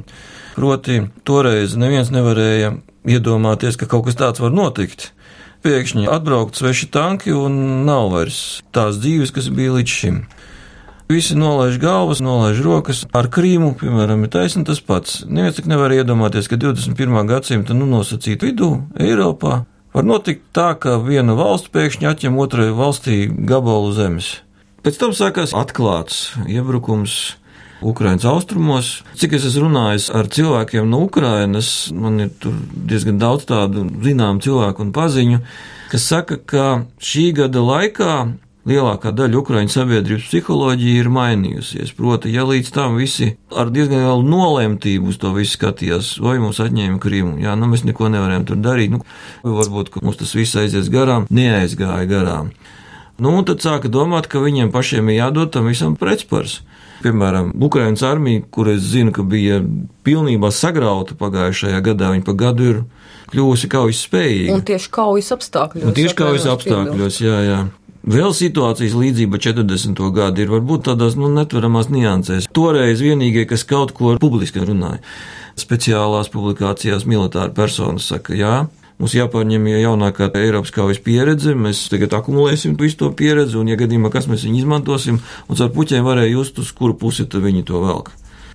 Proti, 0.54 1.02
toreiz 1.28 1.74
neviens 1.76 2.12
nevarēja 2.14 2.70
iedomāties, 3.04 3.76
ka 3.76 3.90
kaut 3.90 4.06
kas 4.06 4.16
tāds 4.16 4.40
var 4.40 4.54
notikt. 4.54 5.10
Pēkšņi 5.64 6.06
atbraukt 6.12 6.56
sveši 6.56 6.88
tanki 6.92 7.34
un 7.36 7.84
nav 7.84 8.10
vairs 8.12 8.62
tās 8.72 8.96
dzīves, 9.00 9.32
kas 9.34 9.50
bija 9.52 9.76
līdz 9.76 9.98
šim. 9.98 10.22
Visi 11.12 11.36
nolaiž 11.36 11.76
galvas, 11.82 12.22
nolaiž 12.24 12.62
rokas. 12.64 13.04
Ar 13.12 13.28
Krīmu, 13.32 13.74
piemēram, 13.80 14.24
ir 14.24 14.32
taisnība 14.32 14.70
tas 14.70 14.80
pats. 14.80 15.20
Neviens 15.28 15.58
tik 15.58 15.68
nevar 15.68 15.92
iedomāties, 15.92 16.48
ka 16.48 16.56
21. 16.56 17.20
gadsimta 17.28 17.76
nu, 17.76 17.88
nosacītu 17.90 18.48
vidū 18.48 18.70
Eiropā 18.96 19.66
Var 19.94 20.02
notikt 20.02 20.48
tā, 20.50 20.72
ka 20.74 20.96
viena 20.98 21.36
valsts 21.38 21.70
pēkšņi 21.70 22.08
atņem 22.10 22.38
otrai 22.42 22.72
valstī 22.74 23.28
gabalu 23.30 23.92
zemes. 23.94 24.40
Pēc 24.82 24.98
tam 24.98 25.12
sākās 25.14 25.54
atklāts 25.54 26.32
iebrukums 26.50 27.36
Ukraiņas 27.84 28.26
austrumos. 28.26 28.88
Cik 29.20 29.36
es 29.38 29.46
esmu 29.46 29.68
runājis 29.68 30.08
ar 30.10 30.26
cilvēkiem 30.34 30.88
no 30.90 31.04
Ukrainas, 31.06 31.92
man 31.94 32.26
ir 32.26 32.32
diezgan 32.74 33.20
daudz 33.22 33.46
tādu 33.46 33.86
zināmu 34.02 34.42
cilvēku 34.42 34.82
un 34.82 34.90
paziņu, 34.96 35.38
kas 35.92 36.08
saka, 36.10 36.40
ka 36.42 36.66
šī 36.98 37.28
gada 37.38 37.62
laikā 37.62 38.14
lielākā 38.68 39.12
daļa 39.14 39.40
Ukraiņu 39.40 39.72
sabiedrības 39.72 40.28
psiholoģija 40.28 41.02
ir 41.02 41.10
mainījusies. 41.12 41.92
Proti, 41.96 42.32
ja 42.34 42.46
līdz 42.48 42.70
tam 42.74 42.98
visi 43.00 43.34
ar 43.52 43.72
diezgan 43.74 44.04
lielu 44.04 44.24
nolemtību 44.28 45.12
uz 45.12 45.18
to 45.20 45.32
visu 45.36 45.58
skatījās, 45.58 46.14
vai 46.24 46.38
mums 46.42 46.62
atņēma 46.64 47.00
Krīmu, 47.02 47.36
jā, 47.44 47.56
nu 47.60 47.68
mēs 47.70 47.84
neko 47.88 48.10
nevarējām 48.14 48.46
tur 48.48 48.62
darīt, 48.64 48.94
nu, 48.96 49.02
varbūt, 49.44 49.92
ka 49.94 50.04
mums 50.04 50.20
tas 50.20 50.34
viss 50.36 50.56
aizies 50.60 50.90
garām, 50.92 51.28
neaizgāja 51.30 52.08
garām. 52.10 52.54
Nu, 53.20 53.30
un 53.30 53.44
tad 53.46 53.62
sāka 53.62 53.90
domāt, 53.92 54.26
ka 54.26 54.42
viņiem 54.42 54.72
pašiem 54.74 55.12
ir 55.12 55.20
jādod 55.20 55.52
tam 55.54 55.68
visam 55.70 55.94
pretspars. 55.98 56.62
Piemēram, 57.04 57.52
Ukraiņas 57.62 58.02
armija, 58.08 58.42
kur 58.50 58.70
es 58.72 58.80
zinu, 58.88 59.12
ka 59.14 59.22
bija 59.28 59.60
pilnībā 60.06 60.48
sagrauta 60.54 61.14
pagājušajā 61.20 61.82
gadā, 61.84 62.10
viņa 62.14 62.24
pa 62.26 62.34
gadu 62.40 62.68
ir 62.70 62.80
kļuvusi 63.30 63.70
kaujas 63.70 64.00
spējīga. 64.08 64.56
Un 64.56 64.64
tieši 64.66 64.90
kaujas 64.94 65.30
apstākļos. 65.36 65.84
Un 65.90 65.96
tieši 65.96 66.16
kaujas 66.18 66.48
apstākļos, 66.54 67.20
jā, 67.22 67.38
jā. 67.44 67.58
Vēl 68.04 68.34
situācijas 68.36 68.92
līdzība 69.00 69.38
40. 69.40 69.96
gadu 70.12 70.42
ir 70.42 70.50
varbūt 70.52 70.82
tādās 70.90 71.14
nu, 71.16 71.30
netveramās 71.32 71.86
niansēs. 71.88 72.50
Toreiz 72.52 73.00
vienīgie, 73.00 73.46
kas 73.48 73.64
kaut 73.64 73.94
ko 73.96 74.10
publiski 74.20 74.60
runāja, 74.60 75.00
speciālās 75.56 76.28
publikācijās 76.34 77.06
militāri 77.08 77.54
personas 77.56 78.10
saka, 78.12 78.36
jā, 78.36 78.58
mums 79.00 79.14
jāpārņem 79.16 79.70
jaunākā 79.72 80.28
Eiropas 80.36 80.74
kaujas 80.76 81.00
pieredze, 81.00 81.56
mēs 81.56 81.86
tagad 81.88 82.12
akumulēsim 82.18 82.76
visu 82.76 83.00
to 83.06 83.08
pieredzi, 83.16 83.56
un, 83.62 83.72
ja 83.72 83.80
gadījumā 83.80 84.12
kas 84.12 84.28
mēs 84.28 84.44
viņu 84.44 84.60
izmantosim, 84.66 85.22
un 85.48 85.64
ar 85.64 85.72
puķiem 85.72 86.04
varēja 86.04 86.34
just, 86.34 86.60
uz 86.60 86.76
kuru 86.76 86.98
pusi 87.00 87.24
viņi 87.24 87.64
to 87.72 87.80
velk. 87.86 88.12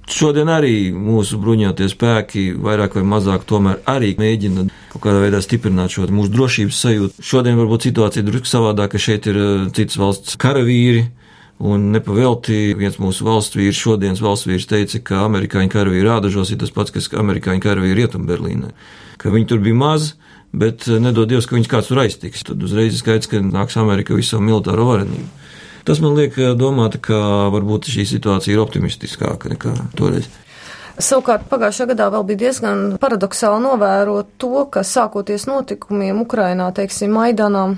Šodien 0.09 0.49
arī 0.49 0.89
mūsu 0.89 1.37
bruņotie 1.37 1.85
spēki 1.91 2.49
vairāk 2.57 2.95
vai 2.97 3.03
mazāk 3.11 3.43
tomēr 3.49 3.83
arī 3.89 4.15
mēģina 4.17 4.65
kaut 4.89 5.03
kādā 5.03 5.19
veidā 5.21 5.41
stiprināt 5.45 5.93
šo 5.93 6.07
mūsu 6.09 6.33
drošības 6.33 6.79
sajūtu. 6.83 7.25
Šodien 7.25 7.59
varbūt 7.59 7.85
situācija 7.85 8.25
drusku 8.25 8.49
savādāka, 8.49 8.95
ka 8.95 9.03
šeit 9.03 9.29
ir 9.29 9.37
eh, 9.37 9.67
citas 9.77 9.99
valsts 10.01 10.39
karavīri. 10.41 11.05
Un 11.59 11.89
nepavēlti 11.93 12.73
viens 12.79 12.95
mūsu 13.03 13.25
valsts 13.27 13.57
vīrs, 13.59 13.77
šodienas 13.77 14.21
valsts 14.23 14.47
vīrs, 14.47 14.65
teica, 14.71 15.01
ka 15.03 15.25
amerikāņu 15.25 15.73
karavīri 15.73 16.07
rādažos 16.07 16.53
ir 16.55 16.61
tas 16.61 16.71
pats, 16.71 16.93
kas 16.95 17.11
amerikāņu 17.19 17.61
karavīri 17.65 17.99
Rietumberlīnē. 17.99 18.71
Ka 19.19 19.33
viņi 19.33 19.49
tur 19.51 19.59
bija 19.61 19.77
maz, 19.77 20.13
bet 20.55 20.87
eh, 20.87 20.97
nedod 21.03 21.29
Dievs, 21.29 21.45
ka 21.45 21.57
viņus 21.59 21.69
kāds 21.69 21.91
tur 21.91 22.01
aiztiks. 22.01 22.47
Tad 22.49 22.65
uzreiz 22.65 22.97
skaidrs, 22.97 23.29
ka 23.29 23.43
nāks 23.45 23.77
Amerika 23.77 24.17
visu 24.17 24.33
savu 24.33 24.47
militāro 24.47 24.89
varenību. 24.89 25.29
Tas 25.87 26.01
man 26.03 26.17
liek 26.17 26.37
eh, 26.37 26.53
domāt, 26.59 26.99
ka 27.03 27.49
varbūt 27.53 27.89
šī 27.93 28.05
situācija 28.09 28.55
ir 28.55 28.63
optimistiskāka 28.63 29.51
nekā 29.53 29.75
toreiz. 29.99 30.29
Savukārt 30.99 31.45
pagājušajā 31.47 31.93
gadā 31.93 32.09
vēl 32.11 32.25
bija 32.27 32.41
diezgan 32.41 32.81
paradoxāli 32.99 33.63
novērot 33.63 34.33
to, 34.41 34.65
ka 34.67 34.83
sākoties 34.83 35.47
notikumiem 35.47 36.19
Ukrainā, 36.25 36.67
teiksim, 36.75 37.13
Maidanam, 37.15 37.77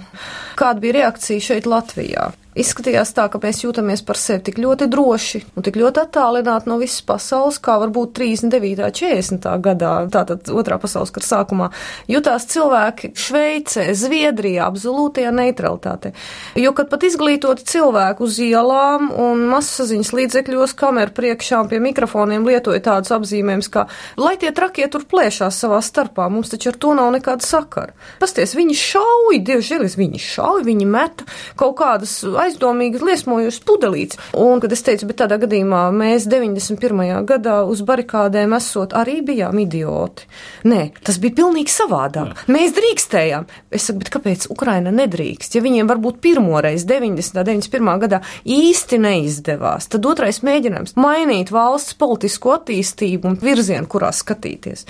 kāda 0.58 0.82
bija 0.82 0.98
reakcija 1.04 1.52
šeit 1.52 1.70
Latvijā. 1.70 2.32
Izskatījās 2.52 3.14
tā, 3.16 3.30
ka 3.32 3.40
mēs 3.40 3.62
jūtamies 3.64 4.02
par 4.04 4.18
sevi 4.20 4.42
tik 4.50 4.58
ļoti 4.60 4.90
droši 4.92 5.40
un 5.56 5.64
tik 5.64 5.78
ļoti 5.80 6.02
attālināti 6.02 6.68
no 6.68 6.76
visas 6.82 7.00
pasaules, 7.08 7.62
kā 7.64 7.78
varbūt 7.80 8.12
39. 8.18 8.82
un 8.84 8.96
40. 8.98 9.46
gadā, 9.64 9.92
tātad 10.12 10.52
otrā 10.52 10.76
pasaules 10.82 11.14
kara 11.16 11.28
sākumā, 11.30 11.70
jutās 12.12 12.50
cilvēki 12.52 13.14
Šveicē, 13.16 13.86
Zviedrijā, 13.96 14.66
absolūtajā 14.68 15.32
neutralitātē. 15.38 16.12
Jo, 16.60 16.74
kad 16.76 16.90
pat 16.92 17.06
izglītoti 17.08 17.64
cilvēki 17.72 18.26
uz 18.28 18.42
ielām 18.44 19.08
un 19.16 19.46
masaziņas 19.54 20.12
līdzekļos, 20.20 20.76
kameru 20.76 21.16
priekšā 21.22 21.62
pie 21.72 21.80
mikrofoniem 21.88 22.44
lietoja 22.52 22.84
tādus 22.90 23.16
apzīmējumus, 23.16 23.72
kā, 23.72 23.86
lai 24.20 24.36
tie 24.44 24.52
trakie 24.52 24.90
tur 24.92 25.08
plēšās 25.08 25.62
savā 25.64 25.80
starpā, 25.80 26.28
mums 26.28 26.52
taču 26.52 26.74
ar 26.74 26.82
to 26.84 26.92
nav 27.00 27.16
nekāda 27.16 27.48
sakara. 27.48 27.96
Pasties, 28.20 28.58
viņi 28.60 28.76
šauj, 28.76 29.40
dievžēlis, 29.40 29.96
viņi 30.04 30.24
šauj, 30.28 30.68
viņi 30.68 30.92
meta 31.00 31.32
kaut 31.56 31.80
kādas 31.80 32.20
aizdomīgi 32.46 33.02
liesmojušas 33.02 33.62
pudelītes. 33.68 34.20
Un, 34.38 34.62
kad 34.64 34.74
es 34.74 34.84
teicu, 34.86 35.10
bet 35.10 35.22
tādā 35.24 35.40
gadījumā 35.42 35.84
mēs 35.96 36.28
91. 36.32 37.26
gadā 37.30 37.62
uz 37.68 37.84
barikādēm 37.88 38.56
esot 38.58 38.96
arī 38.98 39.20
bijām 39.26 39.60
idioti. 39.64 40.28
Nē, 40.70 40.82
tas 41.06 41.20
bija 41.22 41.40
pilnīgi 41.42 41.74
savādāk. 41.74 42.34
Jā. 42.36 42.50
Mēs 42.52 42.76
drīkstējām. 42.78 43.48
Es 43.72 43.88
saku, 43.90 44.04
bet 44.04 44.14
kāpēc 44.14 44.48
Ukraina 44.54 44.94
nedrīkst? 44.96 45.56
Ja 45.58 45.64
viņiem 45.66 45.90
varbūt 45.92 46.22
pirmoreiz 46.24 46.86
90. 46.90 47.42
91. 47.44 47.92
gadā 48.06 48.22
īsti 48.46 49.00
neizdevās, 49.02 49.90
tad 49.92 50.06
otrais 50.10 50.42
mēģinājums 50.46 50.98
mainīt 51.00 51.52
valsts 51.54 51.98
politisko 52.00 52.56
attīstību 52.60 53.32
un 53.32 53.38
virzienu, 53.42 53.90
kurā 53.92 54.12
skatīties. 54.16 54.86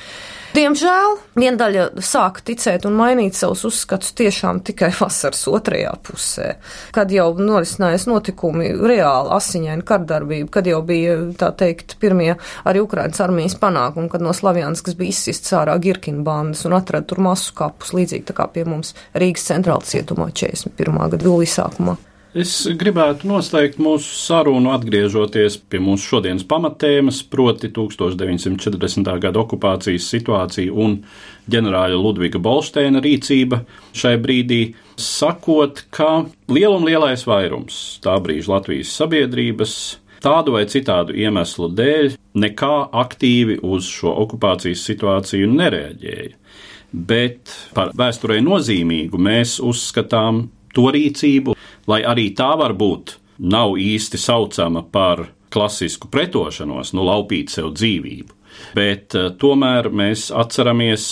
Diemžēl 0.51 1.13
viena 1.39 1.55
daļa 1.61 1.83
sāka 2.03 2.41
ticēt 2.43 2.83
un 2.89 2.97
mainīt 2.99 3.37
savus 3.39 3.61
uzskatus 3.69 4.11
tiešām 4.19 4.59
tikai 4.67 4.89
vasaras 4.97 5.45
otrajā 5.47 5.93
pusē, 6.03 6.47
kad 6.91 7.13
jau 7.15 7.29
norisinājās 7.39 8.03
notikumi 8.11 8.73
reāli 8.75 9.31
asiņaini 9.37 9.87
kardarbība, 9.87 10.49
kad 10.57 10.67
jau 10.67 10.81
bija, 10.83 11.15
tā 11.39 11.53
teikt, 11.55 11.95
pirmie 12.03 12.33
arī 12.67 12.83
Ukrainas 12.83 13.23
armijas 13.23 13.55
panākumi, 13.63 14.11
kad 14.11 14.27
no 14.27 14.35
Slavjānskas 14.35 14.99
bija 14.99 15.15
izsists 15.15 15.55
ārā 15.55 15.77
Girkina 15.79 16.25
bandas 16.27 16.67
un 16.67 16.75
atrada 16.75 17.07
tur 17.07 17.23
masu 17.23 17.55
kapus, 17.55 17.95
līdzīgi 17.95 18.27
tā 18.27 18.35
kā 18.35 18.51
pie 18.51 18.67
mums 18.67 18.91
Rīgas 19.15 19.47
centrāla 19.53 19.87
cietumā 19.87 20.33
41. 20.35 21.03
gada 21.15 21.31
jūlija 21.31 21.61
sākumā. 21.61 21.99
Es 22.31 22.61
gribētu 22.79 23.27
noslēgt 23.27 23.75
mūsu 23.83 24.13
sarunu 24.15 24.69
atgriežoties 24.71 25.57
pie 25.67 25.81
mūsu 25.83 26.13
šodienas 26.13 26.45
pamatēmas, 26.47 27.17
proti 27.27 27.67
1940. 27.75 29.09
gada 29.19 29.41
okupācijas 29.41 30.05
situācija 30.13 30.71
un 30.71 31.01
ģenerāļa 31.51 31.97
Ludviga 31.99 32.39
Bolsteina 32.39 33.01
rīcība 33.03 33.65
šai 33.91 34.13
brīdī, 34.23 34.61
sakot, 34.95 35.81
ka 35.91 36.21
lielum 36.47 36.87
lielais 36.87 37.27
vairums 37.27 37.81
tā 38.05 38.15
brīža 38.23 38.53
Latvijas 38.53 38.95
sabiedrības 38.95 39.75
tādu 40.23 40.55
vai 40.55 40.63
citādu 40.71 41.17
iemeslu 41.19 41.67
dēļ 41.75 42.15
nekā 42.39 42.77
aktīvi 43.03 43.59
uz 43.59 43.91
šo 43.91 44.15
okupācijas 44.23 44.87
situāciju 44.87 45.51
nereaģēja. 45.51 46.31
Bet 46.95 47.51
par 47.75 47.91
vēsturē 47.91 48.39
nozīmīgu 48.47 49.19
mēs 49.19 49.59
uzskatām 49.59 50.45
to 50.71 50.87
rīcību, 50.95 51.55
lai 51.89 52.01
arī 52.07 52.29
tā 52.37 52.51
varbūt 52.59 53.17
nav 53.41 53.77
īsti 53.79 54.19
saucama 54.21 54.83
par 54.83 55.29
klasisku 55.51 56.09
pretošanos, 56.11 56.93
nu 56.95 57.05
laupīt 57.07 57.51
sev 57.51 57.73
dzīvību. 57.75 58.37
Bet 58.77 59.15
uh, 59.17 59.31
tomēr 59.39 59.89
mēs 59.89 60.29
atceramies 60.35 61.05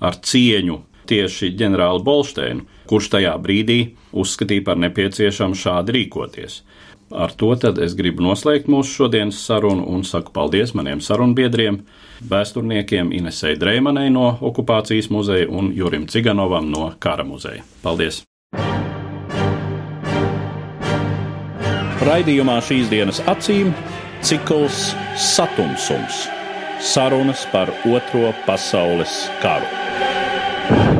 ar 0.00 0.18
cieņu 0.20 0.80
tieši 1.10 1.52
ģenerāli 1.58 2.04
Bolsteinu, 2.06 2.66
kurš 2.90 3.10
tajā 3.16 3.34
brīdī 3.42 3.80
uzskatīja 4.12 4.66
par 4.66 4.78
nepieciešamu 4.82 5.58
šādi 5.58 5.96
rīkoties. 5.98 6.60
Ar 7.10 7.32
to 7.34 7.50
es 7.82 7.96
gribu 7.98 8.22
noslēgt 8.22 8.70
mūsu 8.70 9.00
šodienas 9.00 9.40
sarunu 9.42 9.82
un 9.90 10.04
saku 10.06 10.30
paldies 10.30 10.76
maniem 10.78 11.02
sarunbiedriem, 11.02 11.80
vēsturniekiem 12.22 13.10
Inesei 13.12 13.58
Dreimanai 13.58 14.10
no 14.14 14.36
Okupācijas 14.40 15.10
muzeja 15.10 15.50
un 15.50 15.74
Jurim 15.74 16.06
Ciganovam 16.06 16.70
no 16.70 16.92
Kara 17.00 17.26
muzeja. 17.26 17.66
Paldies! 17.82 18.29
Raidījumā 22.00 22.54
šīs 22.64 22.88
dienas 22.88 23.18
acīm 23.28 23.74
cikls 24.24 24.94
Satums- 25.20 25.90
sarunas 26.92 27.44
par 27.52 27.68
Otro 27.84 28.32
pasaules 28.46 29.28
karu. 29.42 30.99